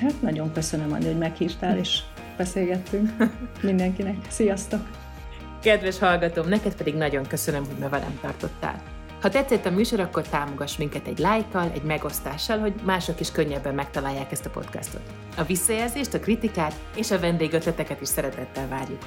Hát 0.00 0.22
nagyon 0.22 0.52
köszönöm, 0.52 0.92
Andi, 0.92 1.06
hogy 1.06 1.18
meghívtál, 1.18 1.78
és 1.78 1.98
beszélgettünk 2.36 3.10
mindenkinek. 3.62 4.16
Sziasztok! 4.28 4.80
Kedves 5.62 5.98
hallgatóm, 5.98 6.48
neked 6.48 6.74
pedig 6.74 6.94
nagyon 6.94 7.26
köszönöm, 7.26 7.66
hogy 7.66 7.78
ma 7.78 7.88
velem 7.88 8.18
tartottál. 8.20 8.82
Ha 9.20 9.28
tetszett 9.28 9.66
a 9.66 9.70
műsor, 9.70 10.00
akkor 10.00 10.28
támogass 10.28 10.76
minket 10.76 11.06
egy 11.06 11.18
lájkkal, 11.18 11.70
egy 11.74 11.82
megosztással, 11.82 12.58
hogy 12.58 12.72
mások 12.84 13.20
is 13.20 13.32
könnyebben 13.32 13.74
megtalálják 13.74 14.32
ezt 14.32 14.46
a 14.46 14.50
podcastot. 14.50 15.00
A 15.36 15.42
visszajelzést, 15.42 16.14
a 16.14 16.20
kritikát 16.20 16.74
és 16.96 17.10
a 17.10 17.18
vendégötleteket 17.18 18.00
is 18.00 18.08
szeretettel 18.08 18.68
várjuk. 18.68 18.98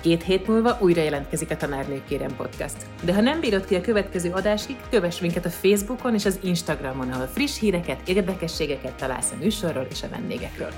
Két 0.00 0.22
hét 0.22 0.46
múlva 0.46 0.78
újra 0.80 1.02
jelentkezik 1.02 1.50
a 1.50 1.56
Tanárnők 1.56 2.04
Kérem 2.04 2.36
Podcast. 2.36 2.76
De 3.02 3.14
ha 3.14 3.20
nem 3.20 3.40
bírod 3.40 3.64
ki 3.64 3.74
a 3.74 3.80
következő 3.80 4.30
adásig, 4.30 4.76
kövess 4.90 5.20
minket 5.20 5.44
a 5.44 5.50
Facebookon 5.50 6.14
és 6.14 6.24
az 6.24 6.38
Instagramon, 6.42 7.12
ahol 7.12 7.26
friss 7.26 7.58
híreket, 7.58 8.08
érdekességeket 8.08 8.94
találsz 8.94 9.30
a 9.30 9.42
műsorról 9.42 9.86
és 9.90 10.02
a 10.02 10.08
vendégekről. 10.08 10.70